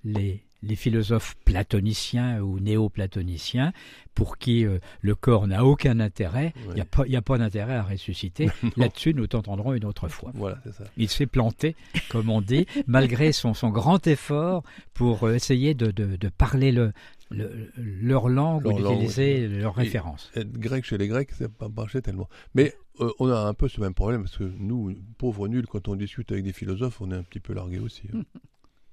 les, 0.05 0.48
les 0.63 0.75
philosophes 0.77 1.37
platoniciens 1.45 2.41
ou 2.41 2.59
néo-platoniciens, 2.61 3.73
pour 4.15 4.39
qui 4.39 4.65
euh, 4.67 4.79
le 5.01 5.15
corps 5.15 5.47
n'a 5.47 5.65
aucun 5.65 6.01
intérêt, 6.01 6.53
il 6.71 6.75
n'y 6.75 7.17
a 7.17 7.23
pas, 7.23 7.39
d'intérêt 7.39 7.77
à 7.77 7.83
ressusciter. 7.85 8.49
Là-dessus, 8.77 9.15
nous 9.15 9.27
t'entendrons 9.29 9.73
une 9.75 9.85
autre 9.85 10.09
fois. 10.09 10.33
Voilà, 10.35 10.59
ça. 10.73 10.85
Il 10.97 11.09
s'est 11.09 11.27
planté, 11.27 11.77
comme 12.09 12.29
on 12.29 12.41
dit, 12.41 12.67
malgré 12.89 13.31
son, 13.33 13.55
son 13.55 13.71
grand 13.71 14.05
effort 14.09 14.65
pour 14.95 15.25
euh, 15.25 15.35
essayer 15.35 15.75
de, 15.75 15.93
de, 15.93 16.17
de 16.17 16.29
parler 16.29 16.73
le, 16.73 16.93
le- 17.31 17.71
leur 17.77 18.29
langue 18.29 18.65
Leur 18.65 18.75
ou 18.75 18.79
d'utiliser 18.79 19.47
oui. 19.47 19.59
leurs 19.61 19.77
références. 19.77 20.33
Être 20.35 20.51
grec 20.59 20.85
chez 20.85 20.99
les 20.99 21.07
Grecs, 21.07 21.31
c'est 21.39 21.53
pas 21.53 21.69
marché 21.69 22.03
tellement. 22.03 22.29
Mais 22.55 22.75
euh, 23.01 23.11
on 23.21 23.29
a 23.31 23.39
un 23.39 23.55
peu 23.55 23.69
ce 23.69 23.81
même 23.81 23.95
problème, 23.95 24.23
parce 24.23 24.37
que 24.39 24.45
nous, 24.59 24.93
pauvres 25.19 25.47
nuls, 25.47 25.67
quand 25.69 25.87
on 25.87 25.95
discute 25.95 26.33
avec 26.33 26.43
des 26.43 26.53
philosophes, 26.53 27.01
on 27.01 27.13
est 27.13 27.17
un 27.17 27.23
petit 27.23 27.39
peu 27.41 27.53
largués 27.55 27.79
aussi. 27.79 28.09
hein. 28.13 28.23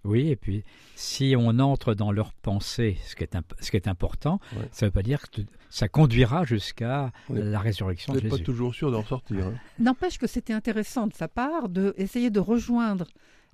Oui, 0.06 0.30
et 0.30 0.36
puis 0.36 0.64
si 0.96 1.36
on 1.38 1.60
entre 1.60 1.94
dans 1.94 2.12
leur 2.12 2.32
pensée, 2.34 2.98
ce 3.06 3.16
qui 3.16 3.24
est, 3.24 3.36
imp- 3.36 3.54
ce 3.60 3.72
qui 3.72 3.76
est 3.78 3.88
important, 3.88 4.40
Ouais. 4.56 4.68
ça 4.72 4.86
ne 4.86 4.90
veut 4.90 4.94
pas 4.94 5.02
dire 5.04 5.30
que 5.30 5.42
ça 5.70 5.88
conduira 5.90 6.46
jusqu'à 6.46 7.12
On 7.30 7.34
la 7.34 7.60
résurrection 7.60 8.14
On 8.14 8.16
de 8.16 8.22
n'est 8.22 8.30
pas 8.30 8.36
Jésus. 8.36 8.44
toujours 8.46 8.74
sûr 8.74 8.92
d'en 8.92 9.04
sortir. 9.04 9.48
hein. 9.48 9.56
N'empêche 9.80 10.18
que 10.18 10.28
c'était 10.28 10.54
intéressant 10.54 11.08
de 11.08 11.14
sa 11.14 11.28
part 11.28 11.68
d'essayer 11.70 12.30
de 12.30 12.40
rejoindre 12.40 13.08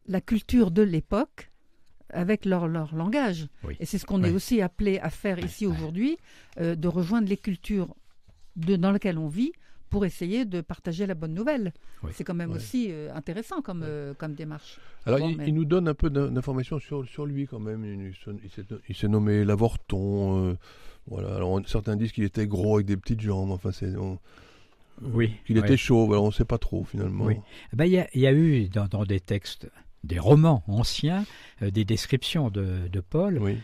la 0.07 0.21
culture 0.21 0.71
de 0.71 0.81
l'époque 0.83 1.49
avec 2.13 2.43
leur, 2.45 2.67
leur 2.67 2.93
langage. 2.93 3.47
Oui. 3.63 3.77
Et 3.79 3.85
c'est 3.85 3.97
ce 3.97 4.05
qu'on 4.05 4.21
Ouais. 4.21 4.29
est 4.29 4.33
aussi 4.33 4.61
appelé 4.61 4.99
à 4.99 5.09
faire 5.09 5.39
ici 5.39 5.65
ouais. 5.65 5.73
aujourd'hui, 5.73 6.17
euh, 6.59 6.75
de 6.75 6.87
rejoindre 6.89 7.29
les 7.29 7.37
cultures 7.37 7.95
de, 8.57 8.75
dans 8.75 8.91
lesquelles 8.91 9.17
on 9.17 9.29
vit 9.29 9.53
pour 9.91 10.05
essayer 10.05 10.45
de 10.45 10.61
partager 10.61 11.05
la 11.05 11.13
bonne 11.13 11.33
nouvelle. 11.35 11.73
Oui. 12.01 12.11
C'est 12.15 12.23
quand 12.23 12.33
même 12.33 12.49
Ouais. 12.51 12.55
aussi 12.55 12.87
euh, 12.89 13.13
intéressant 13.13 13.61
comme, 13.61 13.83
euh, 13.83 14.13
comme 14.15 14.33
démarche. 14.33 14.79
Alors, 15.05 15.19
Bon, 15.19 15.29
il, 15.29 15.37
mais- 15.37 15.47
il 15.47 15.53
nous 15.53 15.65
donne 15.65 15.87
un 15.87 15.93
peu 15.93 16.09
d'in- 16.09 16.31
d'informations 16.31 16.79
sur, 16.79 17.05
sur 17.07 17.25
lui 17.27 17.45
quand 17.45 17.59
même. 17.59 17.83
Il, 17.85 18.15
se- 18.15 18.31
il 18.89 18.95
s'est- 18.95 19.07
nommé 19.07 19.43
Lavorton. 19.45 20.47
euh, 20.47 20.57
voilà. 21.07 21.35
Alors, 21.35 21.61
certains 21.67 21.95
disent 21.95 22.11
qu'il 22.13 22.23
était 22.23 22.47
gros 22.47 22.75
avec 22.75 22.87
des 22.87 22.97
petites 22.97 23.21
jambes. 23.21 23.51
Enfin, 23.51 23.71
c'est 23.71 23.95
on- 23.97 24.17
Oui, 25.01 25.33
qu'il 25.45 25.57
ouais. 25.59 25.65
était 25.65 25.77
chauve. 25.77 26.11
Alors, 26.13 26.23
on 26.23 26.27
ne 26.27 26.33
sait 26.33 26.45
pas 26.45 26.57
trop 26.57 26.83
finalement. 26.85 27.25
Oui. 27.25 27.35
Ben, 27.73 27.85
Il 27.85 27.91
y, 27.91 27.99
a- 27.99 28.07
il 28.13 28.21
y 28.21 28.27
a 28.27 28.33
eu 28.33 28.69
dans, 28.69 28.87
dans 28.87 29.03
des 29.03 29.19
textes, 29.19 29.69
des 30.05 30.19
romans 30.19 30.63
anciens, 30.67 31.25
euh, 31.61 31.69
des 31.69 31.83
descriptions 31.85 32.49
de, 32.49 32.87
de 32.87 32.99
Paul. 33.01 33.39
Oui. 33.39 33.57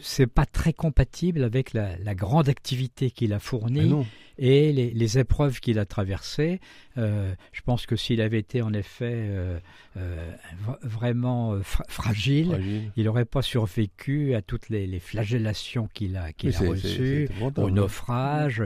C'est 0.00 0.26
pas 0.26 0.46
très 0.46 0.72
compatible 0.72 1.42
avec 1.44 1.72
la, 1.72 1.96
la 1.98 2.14
grande 2.14 2.48
activité 2.48 3.10
qu'il 3.10 3.32
a 3.32 3.36
Ah 3.36 3.40
fournie 3.40 3.88
non. 3.88 4.06
Et 4.38 4.72
les, 4.72 4.90
les 4.90 5.18
épreuves 5.18 5.60
qu'il 5.60 5.78
a 5.78 5.84
traversées. 5.86 6.60
Euh, 6.98 7.34
je 7.52 7.60
pense 7.62 7.84
que 7.86 7.96
s'il 7.96 8.20
avait 8.20 8.38
été 8.38 8.62
en 8.62 8.72
effet 8.72 9.12
euh, 9.14 9.58
euh, 9.98 10.30
vraiment 10.82 11.58
fra- 11.62 11.84
fragile, 11.88 12.48
Fragile. 12.48 12.90
il 12.96 13.04
n'aurait 13.04 13.24
pas 13.26 13.42
survécu 13.42 14.34
à 14.34 14.42
toutes 14.42 14.68
les, 14.68 14.86
les 14.86 14.98
flagellations 15.00 15.88
qu'il 15.92 16.16
a, 16.16 16.32
qu'il 16.32 16.54
Oui, 16.60 16.68
reçues, 16.68 17.28
au 17.40 17.66
hein. 17.66 17.70
naufrage, 17.70 18.62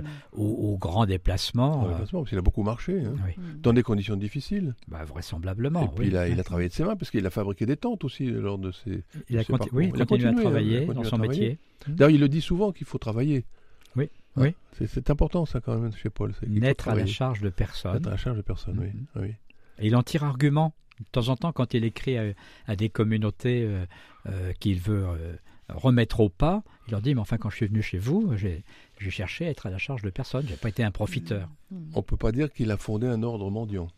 grands 0.79 1.07
déplacements. 1.07 1.83
Dans 1.83 1.89
le 1.89 1.95
classement, 1.97 2.21
parce 2.21 2.31
qu'il 2.31 2.39
a 2.39 2.43
beaucoup 2.43 2.63
marché. 2.63 3.01
hein. 3.05 3.15
Oui, 3.27 3.33
Mm. 3.41 3.61
Dans 3.63 3.73
des 3.73 3.83
conditions 3.83 4.17
difficiles. 4.17 4.75
bah, 4.89 5.05
vraisemblablement. 5.05 5.85
Et 5.85 5.89
puis, 5.89 6.05
oui. 6.05 6.07
il, 6.09 6.17
a, 6.17 6.29
il 6.29 6.39
a 6.41 6.43
travaillé 6.45 6.69
de 6.69 6.75
ses 6.75 6.85
mains, 6.85 6.97
parce 6.97 7.11
qu'il 7.11 7.25
a 7.27 7.31
fabriqué 7.31 7.65
des 7.65 7.77
tentes 7.77 8.05
aussi 8.05 8.27
lors 8.27 8.59
de 8.59 8.71
ses. 8.73 9.03
Il 9.29 9.39
a, 9.39 9.45
conti- 9.45 9.69
oui, 9.73 9.91
il 9.93 9.97
il 9.97 10.03
a 10.03 10.07
continue 10.07 10.27
à 10.27 10.29
continué, 10.29 10.29
hein, 10.29 10.35
travailler 10.51 10.77
continué 10.87 10.95
dans 10.95 11.05
son 11.05 11.19
métier. 11.19 11.59
D'ailleurs, 11.87 12.11
il 12.11 12.21
le 12.21 12.29
dit 12.29 12.41
souvent 12.41 12.73
qu'il 12.73 12.87
faut 12.87 12.99
travailler. 12.99 13.45
Oui, 13.97 14.09
oui. 14.37 14.55
C'est- 14.79 14.87
C'est 14.87 15.11
important, 15.11 15.45
ça, 15.47 15.61
quand 15.61 15.77
même, 15.79 15.93
chez 15.93 16.11
Paul. 16.11 16.33
N'être 16.47 16.89
à 16.89 16.95
la 16.95 17.07
charge 17.07 17.41
de 17.41 17.49
personne. 17.51 17.97
Être 17.97 18.07
à 18.07 18.11
la 18.11 18.17
charge 18.17 18.37
de 18.37 18.43
personne, 18.43 18.79
oui. 18.79 18.91
Oui. 19.23 19.35
Et 19.79 19.87
il 19.89 19.97
en 19.97 20.03
tire 20.03 20.25
argument. 20.25 20.73
De 20.99 21.05
temps 21.13 21.29
en 21.29 21.37
temps, 21.37 21.53
quand 21.53 21.73
il 21.75 21.85
écrit 21.85 22.19
à, 22.19 22.25
à 22.67 22.77
des 22.77 22.91
communautés 22.91 23.65
euh, 23.65 23.87
euh, 24.27 24.53
qu'il 24.61 24.79
veut 24.81 25.07
euh, 25.07 25.35
remettre 25.71 26.21
au 26.21 26.29
pas, 26.29 26.63
il 26.87 26.91
leur 26.91 27.01
dit 27.01 27.15
Mais 27.15 27.23
enfin, 27.23 27.39
quand 27.39 27.49
je 27.49 27.57
suis 27.57 27.67
venu 27.69 27.81
chez 27.81 27.97
vous, 27.99 28.37
j'ai 28.37 28.63
cherché 29.09 29.47
à 29.47 29.51
être 29.51 29.65
à 29.67 29.71
la 29.71 29.79
charge 29.79 30.03
de 30.03 30.11
personne. 30.11 30.45
Je 30.47 30.51
n'ai 30.51 30.57
pas 30.59 30.69
été 30.69 30.85
un 30.85 30.91
profiteur. 30.91 31.49
Mm. 31.71 31.77
On 31.95 32.03
peut 32.03 32.19
pas 32.19 32.33
dire 32.33 32.53
qu'il 32.53 32.71
a 32.71 32.77
fondé 32.77 33.07
un 33.07 33.23
ordre 33.23 33.51
mendiant. 33.51 33.89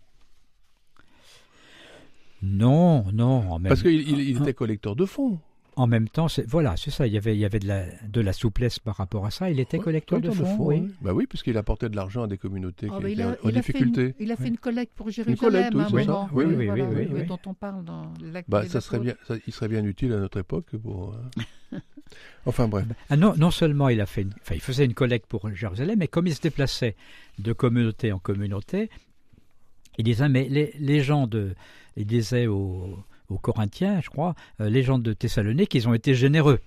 Non, 2.43 3.05
non. 3.13 3.59
Même, 3.59 3.69
Parce 3.71 3.83
qu'il 3.83 3.93
il- 4.09 4.21
il 4.21 4.37
était 4.43 4.55
collecteur 4.55 4.97
de 4.97 5.05
fonds. 5.05 5.39
En 5.77 5.87
même 5.87 6.09
temps, 6.09 6.29
c'est- 6.29 6.47
voilà, 6.49 6.77
c'est 6.77 6.91
ça. 6.91 7.07
Il 7.07 7.13
y 7.13 7.17
avait, 7.17 7.35
il 7.35 7.39
y 7.41 7.45
avait 7.45 7.59
de, 7.59 7.67
la, 7.67 7.87
de 8.09 8.21
la 8.21 8.33
souplesse 8.33 8.79
par 8.79 8.97
rapport 8.97 9.25
à 9.27 9.31
ça. 9.31 9.51
Il 9.51 9.59
était 9.61 9.79
Ouais, 9.79 9.85
collecteur 9.85 10.21
de 10.21 10.31
fonds, 10.31 10.57
oui. 10.59 10.89
Bah 11.01 11.13
oui, 11.15 11.27
puisqu'il 11.27 11.57
apportait 11.57 11.89
de 11.89 11.97
l'argent 11.97 12.23
à 12.25 12.27
des 12.27 12.37
communautés 12.39 12.89
Ah, 12.91 12.97
qui 12.97 13.03
bah, 13.03 13.09
il 13.09 13.13
étaient 13.15 13.23
a, 13.23 13.29
en, 13.31 13.49
il 13.49 13.59
a 13.59 13.63
fait 13.63 13.73
difficulté. 13.73 14.03
une, 14.07 14.15
il 14.21 14.33
a 14.33 14.37
fait 14.37 14.49
une 14.49 14.59
collecte 14.59 14.93
pour 14.95 15.07
collecte, 15.07 15.27
Jérusalem 15.27 15.73
oui, 15.75 15.81
à 15.81 15.85
un 15.85 15.89
c'est 15.89 16.05
ça. 16.05 16.13
moment, 16.13 16.29
Oui, 16.33 16.45
oui, 16.45 16.55
oui, 16.57 16.67
voilà, 16.67 16.85
oui, 16.85 17.09
oui. 17.11 17.25
dont 17.27 17.39
on 17.47 17.55
parle 17.55 17.85
dans 17.85 18.13
l'acte 18.21 18.51
Bah, 18.51 18.67
ça 18.67 18.81
serait 18.81 18.99
bien, 19.01 19.15
ça- 19.27 19.37
il 19.47 19.53
serait 19.53 19.69
bien 19.69 19.85
utile 19.85 20.13
à 20.13 20.19
notre 20.19 20.39
époque 20.41 20.77
pour. 20.77 21.15
euh, 21.73 21.79
enfin 22.47 22.69
bref. 22.69 22.85
Ah 23.09 23.17
non, 23.17 23.35
non 23.37 23.51
seulement 23.51 23.89
il 23.89 24.01
a 24.01 24.07
fait, 24.07 24.23
une- 24.23 24.35
enfin, 24.43 24.55
il 24.55 24.61
faisait 24.61 24.85
une 24.85 24.95
collecte 24.95 25.27
pour 25.27 25.49
Jérusalem, 25.55 25.97
mais 25.99 26.09
comme 26.09 26.27
il 26.27 26.35
se 26.35 26.41
déplaçait 26.43 26.97
de 27.39 27.53
communauté 27.53 28.13
en 28.13 28.19
communauté, 28.19 28.91
il 29.99 30.05
disait 30.05 30.29
mais 30.29 30.49
les, 30.49 30.75
les 30.79 31.01
gens 31.03 31.27
de, 31.27 31.55
il 31.97 32.07
disait 32.07 32.47
aux, 32.47 32.99
aux 33.33 33.39
Corinthiens, 33.39 34.01
je 34.01 34.11
crois, 34.11 34.35
euh, 34.61 34.69
les 34.69 34.83
gens 34.83 34.99
de 34.99 35.13
Thessalonique, 35.13 35.75
ils 35.75 35.89
ont 35.89 35.95
été 35.95 36.15
généreux. 36.15 36.61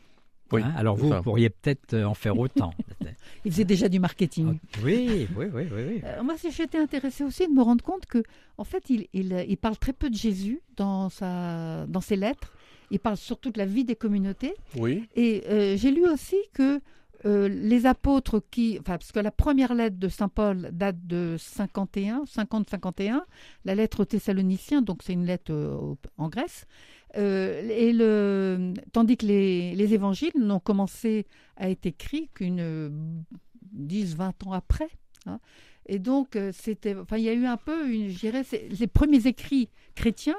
Oui, 0.52 0.62
Hein, 0.64 0.74
alors 0.78 0.96
vous 0.96 1.12
pourriez 1.24 1.50
peut-être 1.50 1.94
euh, 1.96 2.04
en 2.06 2.14
faire 2.14 2.38
autant. 2.38 2.72
Il 3.46 3.52
faisait 3.52 3.66
déjà 3.66 3.90
du 3.90 4.00
marketing. 4.00 4.60
oui, 4.84 5.28
oui, 5.36 5.48
oui, 5.52 5.64
oui, 5.72 5.82
oui. 5.88 6.02
Euh, 6.04 6.22
moi, 6.24 6.36
si 6.38 6.52
j'étais 6.52 6.78
intéressée 6.78 7.24
aussi 7.24 7.48
de 7.48 7.52
me 7.52 7.64
rendre 7.64 7.84
compte 7.84 8.06
que, 8.06 8.22
en 8.58 8.64
fait, 8.64 8.90
il, 8.90 9.08
il, 9.14 9.46
il 9.48 9.58
parle 9.58 9.78
très 9.78 9.94
peu 9.94 10.10
de 10.10 10.16
Jésus 10.16 10.62
dans, 10.78 11.10
sa, 11.10 11.86
dans 11.88 12.02
ses 12.02 12.16
lettres. 12.16 12.52
Il 12.92 13.00
parle 13.00 13.18
surtout 13.18 13.50
de 13.50 13.58
la 13.58 13.66
vie 13.66 13.84
des 13.86 13.96
communautés. 13.96 14.54
Oui. 14.78 15.08
Et 15.16 15.44
euh, 15.50 15.76
j'ai 15.78 15.90
lu 15.90 16.08
aussi 16.08 16.38
que 16.54 16.80
euh, 17.26 17.48
les 17.48 17.86
apôtres 17.86 18.42
qui. 18.52 18.80
Parce 18.84 19.12
que 19.12 19.20
la 19.20 19.32
première 19.32 19.74
lettre 19.74 19.98
de 19.98 20.08
saint 20.08 20.28
Paul 20.28 20.70
date 20.72 21.06
de 21.06 21.36
51, 21.38 22.24
50-51, 22.24 23.22
la 23.66 23.76
lettre 23.76 24.02
aux 24.02 24.06
Thessaloniciens, 24.06 24.82
donc 24.82 25.02
c'est 25.04 25.14
une 25.14 25.26
lettre 25.26 25.52
euh, 25.54 25.96
en 26.18 26.30
Grèce. 26.30 26.66
Euh, 27.18 27.62
et 27.70 27.94
le, 27.94 28.74
tandis 28.92 29.16
que 29.18 29.26
les, 29.26 29.74
les 29.76 29.94
évangiles 29.94 30.34
n'ont 30.36 30.60
commencé 30.60 31.26
à 31.56 31.70
être 31.70 31.86
écrits 31.86 32.30
qu'une 32.34 32.60
euh, 32.60 32.90
10-20 33.78 34.48
ans 34.48 34.52
après. 34.54 34.90
hein. 35.26 35.40
Et 35.88 36.00
donc, 36.00 36.36
c'était, 36.52 36.96
enfin, 36.96 37.18
il 37.18 37.24
y 37.26 37.30
a 37.30 37.34
eu 37.34 37.46
un 37.46 37.58
peu, 37.58 37.88
je 37.88 38.18
dirais, 38.18 38.42
les 38.80 38.88
premiers 38.88 39.28
écrits 39.28 39.70
chrétiens 39.94 40.36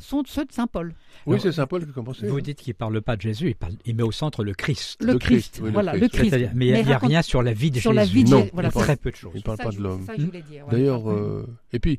sont 0.00 0.22
ceux 0.26 0.44
de 0.44 0.52
Saint 0.52 0.66
Paul. 0.66 0.94
Oui, 1.26 1.38
c'est 1.40 1.52
Saint 1.52 1.66
Paul 1.66 1.84
qui 1.84 1.90
a 1.90 1.92
commencé. 1.92 2.26
Vous 2.26 2.40
dites 2.40 2.58
qu'il 2.60 2.74
parle 2.74 3.00
pas 3.02 3.16
de 3.16 3.20
Jésus, 3.22 3.48
il, 3.50 3.54
parle, 3.54 3.74
il 3.84 3.94
met 3.94 4.02
au 4.02 4.12
centre 4.12 4.42
le 4.44 4.52
Christ. 4.54 5.00
Le, 5.00 5.12
Le 5.12 5.18
Christ, 5.18 5.52
Christ, 5.52 5.58
oui, 5.60 5.66
le 5.66 5.72
voilà, 5.72 5.92
Christ, 5.92 6.02
le. 6.02 6.08
Christ. 6.30 6.50
Mais 6.54 6.66
il 6.68 6.72
n'y 6.72 6.80
a, 6.80 6.94
raconte- 6.94 7.08
rien 7.08 7.22
sur 7.22 7.42
la 7.42 7.52
vie 7.52 7.70
de 7.70 7.78
sur 7.80 7.92
la 7.92 8.04
Jésus. 8.04 8.14
vie 8.16 8.24
de 8.24 8.30
Non, 8.30 8.38
Jésus. 8.40 8.50
Voilà, 8.54 8.68
il 8.68 8.72
parle-. 8.72 8.84
Très 8.86 8.96
peu 8.96 9.10
de 9.10 9.16
choses. 9.16 9.32
Il 9.34 9.42
parle 9.42 9.56
Ça, 9.58 9.64
pas 9.64 9.70
de 9.70 9.80
l'homme. 9.80 10.06
ouais. 10.08 10.62
D'ailleurs, 10.70 11.10
euh, 11.10 11.46
et 11.72 11.78
puis, 11.78 11.98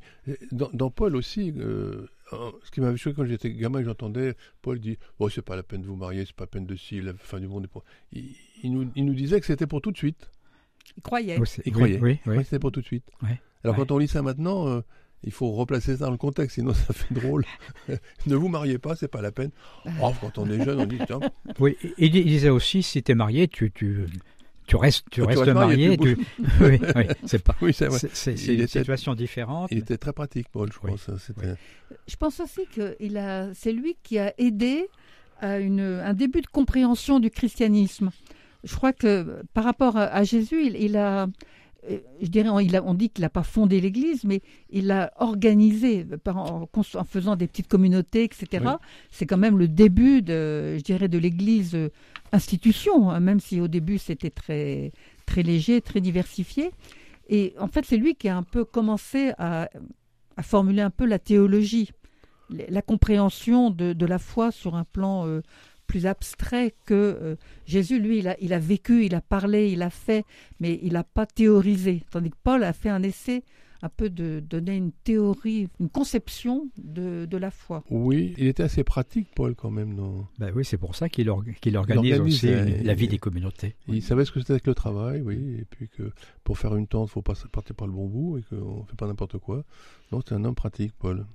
dans, 0.52 0.70
dans 0.74 0.90
Paul 0.90 1.16
aussi, 1.16 1.54
euh, 1.58 2.06
ce 2.64 2.72
qui 2.72 2.82
m'avait 2.82 2.98
choqué 2.98 3.16
quand 3.16 3.26
j'étais 3.26 3.52
gamin, 3.54 3.84
j'entendais 3.84 4.36
Paul 4.62 4.80
dire 4.80 4.98
oh, 5.20 5.30
c'est 5.30 5.42
pas 5.42 5.56
la 5.56 5.64
peine 5.64 5.82
de 5.82 5.88
vous 5.88 5.96
marier, 5.96 6.26
c'est 6.26 6.36
pas 6.36 6.44
la 6.46 6.48
peine 6.48 6.66
de 6.66 6.76
ci, 6.76 7.02
la 7.02 7.14
fin 7.14 7.40
du 7.40 7.48
monde 7.48 7.66
est 7.66 7.68
pour. 7.68 7.84
Il, 8.14 8.36
il 8.64 8.72
nous, 8.74 8.90
il 8.96 9.06
nous 9.06 9.14
disait 9.14 9.40
que 9.40 9.46
c'était 9.46 9.68
pour 9.68 9.82
tout 9.82 9.92
de 9.92 9.98
suite. 9.98 10.30
il 10.98 11.04
croyait. 11.04 11.38
Il 11.66 11.72
croyait. 11.74 12.00
Oui, 12.02 12.20
c'était 12.44 12.60
pour 12.60 12.72
tout 12.72 12.82
de 12.82 12.86
suite. 12.86 13.06
Alors 13.64 13.76
quand 13.76 13.92
on 13.92 13.98
lit 14.00 14.08
ça 14.08 14.22
maintenant, 14.24 14.68
euh, 14.68 14.82
il 15.24 15.32
faut 15.32 15.52
replacer 15.52 15.98
ça 15.98 16.06
dans 16.06 16.12
le 16.12 16.18
contexte, 16.18 16.56
sinon 16.56 16.74
ça 16.74 16.94
fait 16.94 17.14
drôle. 17.14 17.46
ne 18.26 18.36
vous 18.36 18.48
mariez 18.48 18.78
pas, 18.78 18.96
c'est 18.96 19.08
pas 19.08 19.22
la 19.22 19.32
peine. 19.32 19.52
Oh, 20.02 20.12
quand 20.20 20.38
on 20.38 20.50
est 20.50 20.64
jeune, 20.64 20.80
on 20.80 20.86
dit 20.86 21.00
tiens, 21.06 21.20
Oui, 21.60 21.78
il, 21.98 22.16
il 22.16 22.26
disait 22.26 22.50
aussi, 22.50 22.82
si 22.84 23.02
tu 23.04 23.12
es 23.12 23.16
marié, 23.16 23.48
tu, 23.48 23.72
tu, 23.72 24.06
tu 24.68 24.76
restes, 24.76 25.04
tu 25.12 25.22
Tu 25.22 25.24
restes 25.24 25.40
restes 25.42 25.54
marié, 25.54 25.96
marié. 25.98 26.16
tu 26.16 26.18
tu- 26.18 26.44
oui, 26.64 26.80
oui, 26.96 27.06
c'est 27.26 27.44
pas. 27.44 27.56
oui, 27.62 27.74
c'est 27.74 27.88
une 27.88 28.34
était- 28.62 28.68
situation 28.68 29.14
différente. 29.16 29.70
Il 29.72 29.80
était 29.80 29.98
très 29.98 30.14
pratique, 30.14 30.48
Paul, 30.52 30.70
je 30.72 30.78
Oui. 30.84 30.92
pense. 30.92 31.10
hein, 31.10 31.56
Je 32.08 32.16
pense 32.16 32.40
aussi 32.40 32.62
que 32.76 32.96
il 33.00 33.18
a, 33.18 33.54
c'est 33.54 33.72
lui 33.74 33.96
qui 34.04 34.18
a 34.20 34.34
aidé 34.40 34.88
à 35.40 35.60
une, 35.60 35.80
un 35.82 36.14
début 36.14 36.42
de 36.42 36.48
compréhension 36.48 37.20
du 37.20 37.30
christianisme. 37.32 38.12
Je 38.64 38.76
crois 38.76 38.94
que 38.94 39.42
par 39.56 39.64
rapport 39.64 39.98
à, 39.98 40.24
Jésus, 40.24 40.64
il, 40.68 40.76
il 40.78 40.96
a, 40.98 41.28
je 42.22 42.28
dirais, 42.28 42.50
on, 42.50 42.60
il 42.60 42.76
a- 42.76 42.84
on 42.84 42.94
dit 42.94 43.10
qu'il 43.10 43.24
n'a 43.24 43.30
pas 43.30 43.44
fondé 43.44 43.82
l'Église, 43.82 44.24
mais 44.24 44.42
il 44.70 44.88
l'a 44.88 45.12
organisé 45.18 46.06
par- 46.24 46.38
en, 46.38 46.70
faisant 47.06 47.36
des 47.36 47.48
petites 47.48 47.68
communautés, 47.68 48.24
etc. 48.24 48.48
Oui. 48.66 48.72
C'est 49.10 49.26
quand 49.26 49.38
même 49.38 49.58
le 49.58 49.68
début 49.68 50.22
de, 50.22 50.78
je 50.78 50.84
dirais, 50.84 51.08
de 51.08 51.18
l'Église 51.18 51.74
euh, 51.76 51.90
institution, 52.32 53.10
hein, 53.10 53.20
même 53.20 53.40
si 53.40 53.60
au 53.62 53.68
début 53.68 53.98
c'était 53.98 54.30
très, 54.30 54.92
très 55.26 55.44
léger, 55.44 55.82
très 55.82 56.02
diversifié. 56.02 56.72
Et 57.30 57.54
en 57.60 57.68
fait, 57.68 57.86
c'est 57.86 57.98
lui 57.98 58.16
qui 58.16 58.28
a 58.30 58.38
un 58.38 58.44
peu 58.44 58.64
commencé 58.66 59.32
à, 59.38 59.70
à 60.38 60.44
formuler 60.44 60.82
un 60.82 60.90
peu 60.90 61.06
la 61.06 61.20
théologie, 61.20 61.92
la 62.50 62.66
la 62.70 62.82
compréhension 62.82 63.70
de, 63.70 63.94
de 63.94 64.06
la 64.06 64.20
foi 64.20 64.52
sur 64.52 64.76
un 64.76 64.84
plan 64.84 65.26
euh, 65.26 65.42
plus 65.92 66.06
abstrait 66.06 66.74
que 66.86 66.94
euh, 66.94 67.36
Jésus, 67.66 68.00
lui, 68.00 68.20
il 68.20 68.28
a, 68.30 68.38
il 68.40 68.54
a 68.54 68.60
vécu, 68.60 69.06
il 69.06 69.14
a 69.14 69.20
parlé, 69.20 69.70
il 69.72 69.82
a 69.82 69.90
fait, 69.90 70.24
mais 70.62 70.80
il 70.82 70.94
n'a 70.94 71.04
pas 71.04 71.26
théorisé. 71.26 72.04
Tandis 72.12 72.30
que 72.30 72.38
Paul 72.44 72.64
a 72.64 72.72
fait 72.72 72.88
un 72.88 73.04
essai 73.04 73.44
un 73.82 73.90
peu 73.90 74.10
de 74.10 74.40
donner 74.40 74.78
une 74.78 74.92
théorie, 74.94 75.68
une 75.82 75.90
conception 75.90 76.70
de, 76.78 77.26
de 77.26 77.38
la 77.38 77.52
foi. 77.52 77.84
Oui, 77.90 78.34
il 78.38 78.48
était 78.48 78.64
assez 78.64 78.84
pratique, 78.86 79.28
Paul, 79.36 79.54
quand 79.56 79.72
même. 79.72 79.94
Non 79.96 80.28
Ben 80.40 80.54
oui, 80.56 80.64
c'est 80.64 80.78
pour 80.78 80.96
ça 80.96 81.10
qu'il 81.10 81.30
qu'il 81.60 81.76
organise, 81.76 82.14
organise, 82.14 82.36
aussi 82.36 82.48
euh, 82.48 82.84
la 82.84 82.94
vie 82.94 83.06
et- 83.06 83.08
des 83.10 83.18
communautés. 83.18 83.76
Il 83.90 84.02
savait 84.02 84.24
ce 84.24 84.32
que 84.32 84.40
c'était 84.40 84.60
que 84.62 84.70
le 84.70 84.76
travail, 84.76 85.22
oui, 85.22 85.58
et 85.60 85.66
puis 85.70 85.90
que 85.90 86.12
pour 86.46 86.58
faire 86.58 86.76
une 86.78 86.88
tente, 86.88 87.10
il 87.10 87.12
faut 87.12 87.22
pas 87.24 87.34
partir 87.52 87.76
par 87.76 87.88
le 87.88 87.94
bon 87.94 88.08
bout 88.08 88.38
et 88.38 88.44
qu'on 88.44 88.82
ne 88.82 88.86
fait 88.86 88.96
pas 88.96 89.08
n'importe 89.08 89.40
quoi. 89.40 89.66
Non, 90.14 90.22
c'est 90.26 90.36
un 90.36 90.46
homme 90.46 90.56
pratique, 90.56 90.94
Paul. 90.98 91.26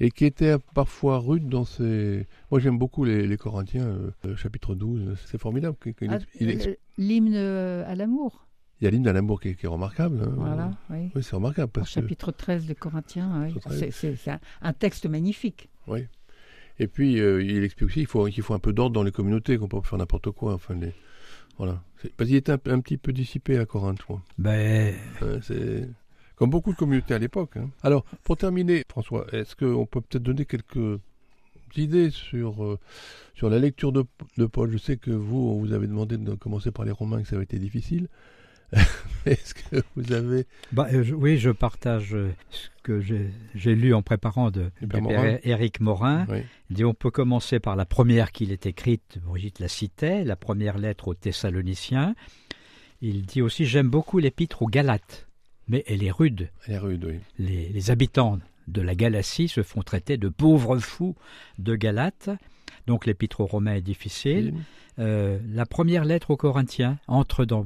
Et 0.00 0.10
qui 0.10 0.24
était 0.26 0.56
parfois 0.74 1.18
rude 1.18 1.48
dans 1.48 1.64
ses... 1.64 2.26
Moi, 2.50 2.60
j'aime 2.60 2.78
beaucoup 2.78 3.04
les, 3.04 3.26
les 3.26 3.36
Corinthiens, 3.36 3.86
euh, 3.88 4.10
euh, 4.26 4.36
chapitre 4.36 4.74
12, 4.76 5.16
c'est 5.26 5.38
formidable. 5.38 5.76
Ah, 6.08 6.18
il, 6.38 6.50
euh, 6.68 6.74
L'hymne 6.98 7.34
à 7.34 7.94
l'amour, 7.96 8.46
il 8.80 8.84
y 8.84 8.86
a 8.86 8.90
l'hymne 8.90 9.08
à 9.08 9.12
l'amour 9.12 9.40
qui, 9.40 9.48
est- 9.48 9.54
qui 9.56 9.66
est 9.66 9.68
remarquable. 9.68 10.20
hein. 10.22 10.32
voilà, 10.36 10.70
oui. 10.90 11.10
Oui, 11.16 11.22
c'est 11.24 11.34
remarquable 11.34 11.72
parce 11.72 11.88
que... 11.92 12.00
chapitre 12.00 12.30
13 12.30 12.66
des 12.66 12.76
Corinthiens, 12.76 13.42
oui. 13.42 13.48
Chapitre 13.48 13.68
13. 13.70 13.90
C'est- 13.94 14.30
un, 14.30 14.38
un 14.62 14.72
texte 14.72 15.06
magnifique. 15.06 15.68
Oui. 15.88 16.06
Et 16.78 16.86
puis, 16.86 17.18
euh, 17.20 17.42
il 17.42 17.64
explique 17.64 17.88
aussi 17.88 17.98
qu'il 18.00 18.06
faut, 18.06 18.26
qu'il 18.26 18.44
faut 18.44 18.54
un 18.54 18.60
peu 18.60 18.72
d'ordre 18.72 18.94
dans 18.94 19.02
les 19.02 19.10
communautés, 19.10 19.58
qu'on 19.58 19.66
peut 19.66 19.80
pas 19.80 19.88
faire 19.88 19.98
n'importe 19.98 20.30
quoi. 20.30 20.54
Enfin, 20.54 20.74
les... 20.74 20.94
Voilà. 21.56 21.82
Parce 22.16 22.28
qu'il 22.28 22.36
était 22.36 22.52
un, 22.52 22.60
un 22.66 22.78
petit 22.78 22.98
peu 22.98 23.12
dissipé 23.12 23.58
à 23.58 23.66
Corinthe, 23.66 23.98
je 23.98 24.04
crois. 24.04 24.22
Ben, 24.38 24.94
Euh, 25.22 25.40
c'est 25.42 25.88
comme 26.38 26.50
beaucoup 26.50 26.72
de 26.72 26.76
communautés 26.78 27.14
à 27.14 27.18
l'époque. 27.18 27.56
hein. 27.56 27.68
Alors, 27.82 28.04
pour 28.24 28.36
terminer, 28.36 28.84
François, 28.88 29.26
est-ce 29.32 29.56
qu'on 29.56 29.86
peut 29.86 30.00
peut-être 30.00 30.22
donner 30.22 30.44
quelques 30.44 31.00
idées 31.76 32.10
sur, 32.10 32.64
euh, 32.64 32.78
sur 33.34 33.50
la 33.50 33.58
lecture 33.58 33.92
de, 33.92 34.04
de 34.38 34.46
Paul? 34.46 34.70
Je 34.70 34.78
sais 34.78 34.96
que 34.96 35.10
vous, 35.10 35.36
on 35.36 35.58
vous 35.58 35.72
avez 35.72 35.86
demandé 35.86 36.16
de 36.16 36.34
commencer 36.34 36.70
par 36.70 36.84
les 36.84 36.92
Romains, 36.92 37.22
que 37.22 37.28
ça 37.28 37.36
avait 37.36 37.44
été 37.44 37.58
difficile. 37.58 38.08
est-ce 39.26 39.54
que 39.54 39.82
vous 39.96 40.12
avez... 40.12 40.44
bah, 40.72 40.88
euh, 40.92 41.02
je- 41.02 41.14
oui, 41.14 41.38
je 41.38 41.48
partage 41.50 42.14
euh, 42.14 42.28
ce 42.50 42.68
que 42.82 43.00
j'ai 43.00 43.74
lu 43.74 43.94
en 43.94 44.02
préparant 44.02 44.50
de, 44.50 44.70
Père 44.90 45.00
Morin. 45.00 45.38
Éric 45.42 45.80
Morin. 45.80 46.26
Oui. 46.28 46.40
Il 46.68 46.76
dit 46.76 46.84
on 46.84 46.92
peut 46.92 47.10
commencer 47.10 47.60
par 47.60 47.76
la 47.76 47.86
première 47.86 48.30
qu'il 48.30 48.52
est 48.52 48.66
écrite, 48.66 49.18
Brigitte 49.24 49.58
la 49.60 49.68
citait, 49.68 50.22
la 50.22 50.36
première 50.36 50.76
lettre 50.76 51.08
aux 51.08 51.14
Thessaloniciens. 51.14 52.14
Il 53.00 53.22
dit 53.24 53.40
aussi 53.40 53.64
j'aime 53.64 53.88
beaucoup 53.88 54.18
l'épître 54.18 54.60
aux 54.60 54.66
Galates, 54.66 55.27
mais 55.68 55.84
elle 55.86 56.02
est 56.02 56.10
rude. 56.10 56.50
Elle 56.66 56.74
est 56.74 56.78
rude, 56.78 57.04
oui. 57.04 57.20
Les, 57.38 57.68
les 57.68 57.90
habitants 57.90 58.38
de 58.66 58.80
la 58.82 58.94
Galatie 58.94 59.48
se 59.48 59.62
font 59.62 59.82
traiter 59.82 60.16
de 60.16 60.28
pauvres 60.28 60.78
fous 60.78 61.16
de 61.58 61.74
Galates. 61.74 62.30
Donc 62.86 63.06
l'épître 63.06 63.40
aux 63.40 63.46
Romains 63.46 63.74
est 63.74 63.82
difficile. 63.82 64.54
Euh, 64.98 65.38
la 65.52 65.66
première 65.66 66.04
lettre 66.04 66.30
aux 66.30 66.36
Corinthiens 66.36 66.98
entre 67.06 67.44
dans, 67.44 67.64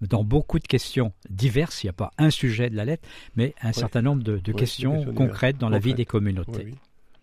dans 0.00 0.24
beaucoup 0.24 0.58
de 0.58 0.66
questions 0.66 1.12
diverses. 1.30 1.82
Il 1.82 1.86
n'y 1.86 1.90
a 1.90 1.94
pas 1.94 2.12
un 2.18 2.30
sujet 2.30 2.70
de 2.70 2.76
la 2.76 2.84
lettre, 2.84 3.06
mais 3.36 3.54
un 3.62 3.72
certain 3.72 4.02
nombre 4.02 4.22
de, 4.22 4.32
de 4.32 4.38
Oui, 4.38 4.42
des 4.42 4.52
questions 4.52 5.12
concrètes 5.12 5.58
dans 5.58 5.68
la 5.68 5.78
vie 5.78 5.94
des 5.94 6.06
communautés. 6.06 6.74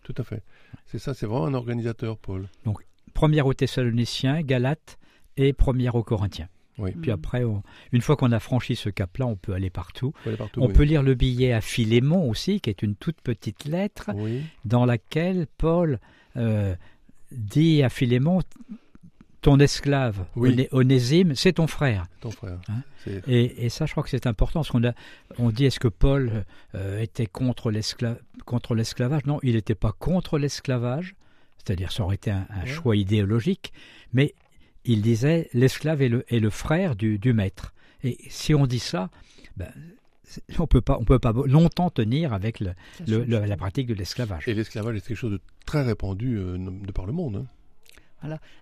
Tout 0.04 0.16
à 0.18 0.24
fait. 0.24 0.44
C'est 0.86 1.00
ça, 1.00 1.14
c'est 1.14 1.26
vraiment 1.26 1.46
un 1.46 1.54
organisateur, 1.54 2.18
Paul. 2.18 2.48
Première 3.14 3.48
aux 3.48 3.54
Thessaloniciens, 3.54 4.42
Galates 4.42 4.98
et 5.36 5.54
première 5.54 5.96
aux 5.96 6.04
Corinthiens. 6.04 6.48
Oui. 6.80 6.92
Puis 7.02 7.12
après, 7.12 7.44
on- 7.44 7.62
une 7.92 8.02
fois 8.02 8.16
qu'on 8.16 8.32
a 8.32 8.40
franchi 8.40 8.76
ce 8.76 8.90
cap-là, 8.90 9.28
on 9.28 9.36
peut 9.36 9.54
aller 9.54 9.70
partout. 9.70 10.14
Faut 10.24 10.30
aller 10.30 10.38
partout, 10.38 10.62
on 10.62 10.68
oui. 10.68 10.74
peut 10.74 10.84
lire 10.84 11.04
le 11.04 11.14
billet 11.14 11.54
à 11.54 11.62
Philémon 11.62 12.30
aussi, 12.30 12.60
qui 12.62 12.70
est 12.70 12.82
une 12.82 12.96
toute 12.96 13.20
petite 13.22 13.66
lettre 13.66 14.12
Oui, 14.16 14.42
dans 14.66 14.86
laquelle 14.86 15.46
Paul 15.58 16.00
euh, 16.38 16.76
dit 17.32 17.84
à 17.84 17.90
Philémon 17.90 18.40
ton 19.42 19.58
esclave 19.60 20.26
Oui. 20.36 20.52
Oné- 20.52 20.68
Onésime, 20.72 21.34
c'est 21.36 21.54
ton 21.54 21.68
frère. 21.68 22.08
ton 22.20 22.32
frère. 22.32 22.60
Hein 22.68 22.82
Et, 23.28 23.66
et 23.66 23.70
ça, 23.70 23.86
je 23.86 23.92
crois 23.92 24.04
que 24.04 24.10
c'est 24.10 24.28
important, 24.28 24.60
parce 24.60 24.70
qu'on 24.70 24.84
a, 24.84 24.92
on 25.38 25.50
dit 25.50 25.66
est-ce 25.66 25.80
que 25.80 25.88
Paul 25.88 26.44
euh, 26.76 27.00
était 27.02 27.26
contre 27.26 27.72
l'escla- 27.72 28.18
contre 28.46 28.76
l'esclavage? 28.76 29.26
Non, 29.26 29.40
il 29.44 29.54
n'était 29.56 29.76
pas 29.76 29.94
contre 29.94 30.38
l'esclavage, 30.38 31.16
c'est-à-dire 31.58 31.92
ça 31.94 32.04
aurait 32.04 32.16
été 32.16 32.32
un, 32.32 32.46
un 32.50 32.64
Ouais. 32.64 32.68
choix 32.68 32.96
idéologique, 32.98 33.72
mais 34.12 34.34
il 34.86 35.02
disait 35.02 35.50
l'esclave 35.54 36.02
est 36.02 36.10
le, 36.10 36.26
est 36.34 36.40
le 36.40 36.50
frère 36.50 36.96
du, 36.96 37.20
du 37.20 37.34
maître. 37.34 37.74
Et 38.04 38.18
si 38.30 38.54
on 38.56 38.66
dit 38.66 38.80
ça, 38.80 39.10
ben, 39.58 39.70
on 40.58 40.68
peut 40.68 40.82
pas, 40.82 40.98
on 41.00 41.04
peut 41.06 41.20
pas 41.20 41.34
longtemps 41.46 41.90
tenir 41.90 42.34
avec 42.34 42.60
le- 42.60 42.74
la 43.08 43.58
pratique 43.58 43.88
de 43.88 43.94
l'esclavage. 43.94 44.48
Et 44.48 44.54
l'esclavage 44.54 44.96
est 44.98 45.02
quelque 45.08 45.18
chose 45.18 45.32
de 45.32 45.42
très 45.66 45.82
répandu 45.84 46.38
euh, 46.38 46.58
de 46.58 46.92
par 46.92 47.06
le 47.06 47.14
monde. 47.14 47.36
hein. 47.38 47.46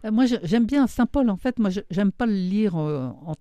Euh, 0.06 0.12
Moi, 0.12 0.26
j'aime 0.44 0.66
bien 0.68 0.86
Saint 0.86 1.08
Paul. 1.08 1.30
En 1.32 1.38
fait, 1.38 1.58
moi, 1.58 1.72
je- 1.72 1.82
j'aime 1.90 2.12
pas 2.12 2.28
le 2.28 2.34
lire 2.34 2.76
euh, 2.78 3.08
en, 3.26 3.36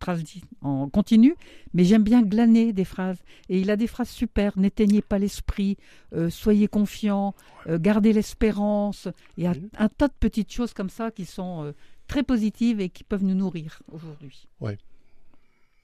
en 0.63 0.89
continu, 0.89 1.35
mais 1.75 1.85
j'aime 1.85 2.03
bien 2.05 2.23
glaner 2.23 2.73
des 2.73 2.87
phrases. 2.87 3.19
Et 3.51 3.61
il 3.61 3.71
a 3.71 3.77
des 3.77 3.87
phrases 3.87 4.09
super. 4.09 4.59
N'éteignez 4.59 5.03
pas 5.03 5.19
l'esprit, 5.19 5.77
euh, 6.15 6.31
soyez 6.31 6.69
confiants, 6.69 7.35
euh, 7.69 7.79
gardez 7.79 8.15
l'espérance. 8.15 9.09
Il 9.37 9.45
y 9.45 9.47
a 9.47 9.53
un 9.79 9.89
tas 9.89 10.09
de 10.09 10.15
petites 10.19 10.51
choses 10.53 10.73
comme 10.73 10.89
ça 10.91 11.11
qui 11.11 11.27
sont 11.27 11.65
euh, 11.65 11.73
très 12.07 12.23
positives 12.23 12.81
et 12.81 12.89
qui 12.89 13.05
peuvent 13.05 13.25
nous 13.25 13.35
nourrir 13.35 13.83
aujourd'hui. 13.93 14.49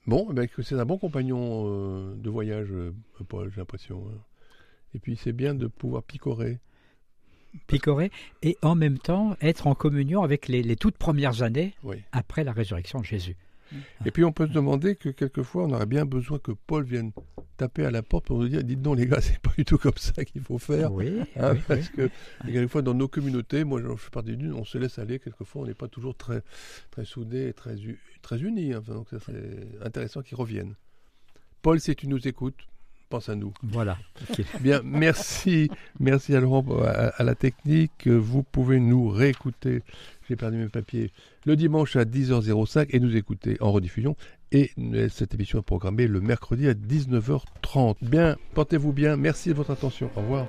Bon, 0.05 0.27
eh 0.31 0.33
ben, 0.33 0.47
c'est 0.63 0.75
un 0.75 0.85
bon 0.85 0.97
compagnon 0.97 1.63
euh, 1.67 2.15
de 2.15 2.29
voyage, 2.29 2.67
euh, 2.71 2.93
Paul, 3.29 3.49
j'ai 3.53 3.61
l'impression. 3.61 4.03
hein. 4.09 4.17
Et 4.93 4.99
puis 4.99 5.15
c'est 5.15 5.31
bien 5.31 5.55
de 5.55 5.67
pouvoir 5.67 6.03
picorer. 6.03 6.59
Picorer 7.67 8.11
et 8.41 8.57
en 8.61 8.75
même 8.75 8.97
temps 8.97 9.37
être 9.39 9.67
en 9.67 9.75
communion 9.75 10.21
avec 10.23 10.47
les, 10.47 10.61
les 10.63 10.75
toutes 10.75 10.97
premières 10.97 11.41
années 11.41 11.73
Oui. 11.83 11.97
après 12.11 12.43
la 12.43 12.51
résurrection 12.51 12.99
de 12.99 13.05
Jésus. 13.05 13.37
Et 14.05 14.11
puis 14.11 14.23
on 14.23 14.31
peut 14.31 14.45
se 14.47 14.51
demander 14.53 14.95
que 14.95 15.09
quelquefois 15.09 15.63
on 15.65 15.71
aurait 15.71 15.85
bien 15.87 16.05
besoin 16.05 16.37
que 16.37 16.51
Paul 16.51 16.83
vienne 16.83 17.11
taper 17.57 17.85
à 17.85 17.91
la 17.91 18.01
porte 18.03 18.25
pour 18.25 18.39
nous 18.39 18.47
dire 18.47 18.63
dites 18.63 18.81
donc 18.81 18.97
les 18.97 19.05
gars, 19.07 19.21
c'est 19.21 19.39
pas 19.39 19.51
du 19.57 19.65
tout 19.65 19.77
comme 19.77 19.97
ça 19.97 20.23
qu'il 20.25 20.41
faut 20.41 20.57
faire. 20.57 20.91
Oui, 20.93 21.19
Hein, 21.37 21.51
oui, 21.53 21.57
oui. 21.57 21.63
parce 21.67 21.89
que 21.89 22.09
quelquefois 22.45 22.81
dans 22.81 22.93
nos 22.93 23.07
communautés, 23.07 23.63
moi 23.63 23.81
j'en 23.81 23.95
fais 23.97 24.09
partie 24.09 24.35
d'une, 24.37 24.53
on 24.53 24.65
se 24.65 24.77
laisse 24.77 24.99
aller, 24.99 25.19
quelquefois 25.19 25.63
on 25.63 25.65
n'est 25.65 25.73
pas 25.73 25.87
toujours 25.87 26.15
très, 26.15 26.41
très 26.91 27.05
soudés 27.05 27.47
et 27.49 27.53
très, 27.53 27.75
très 28.21 28.39
unis. 28.41 28.73
hein. 28.73 28.79
Enfin, 28.81 28.93
donc 28.93 29.09
ça 29.09 29.19
serait 29.19 29.67
intéressant 29.83 30.21
qu'ils 30.21 30.37
reviennent. 30.37 30.75
Paul, 31.61 31.79
si 31.79 31.95
tu 31.95 32.07
nous 32.07 32.27
écoutes, 32.27 32.67
pense 33.09 33.29
à 33.29 33.35
nous. 33.35 33.53
Voilà. 33.63 33.97
Bien, 34.61 34.81
merci, 34.83 35.69
merci 35.99 36.35
à 36.35 36.39
Laurent 36.39 36.65
à, 36.83 36.89
à 37.09 37.23
la 37.23 37.35
technique. 37.35 38.07
Vous 38.07 38.43
pouvez 38.43 38.79
nous 38.79 39.07
réécouter, 39.09 39.83
j'ai 40.27 40.35
perdu 40.35 40.57
mes 40.57 40.67
papiers, 40.69 41.11
le 41.45 41.55
dimanche 41.55 41.95
à 41.95 42.05
10h05 42.05 42.87
et 42.89 42.99
nous 42.99 43.15
écouter 43.15 43.57
en 43.59 43.71
rediffusion. 43.71 44.15
Et 44.51 44.71
euh, 44.77 45.09
cette 45.09 45.33
émission 45.33 45.59
est 45.59 45.63
programmée 45.63 46.07
le 46.07 46.21
mercredi 46.21 46.67
à 46.67 46.73
19h30. 46.73 47.95
Bien, 48.01 48.35
portez-vous 48.53 48.93
bien, 48.93 49.17
merci 49.17 49.49
de 49.49 49.55
votre 49.55 49.71
attention. 49.71 50.09
Au 50.15 50.21
revoir. 50.21 50.47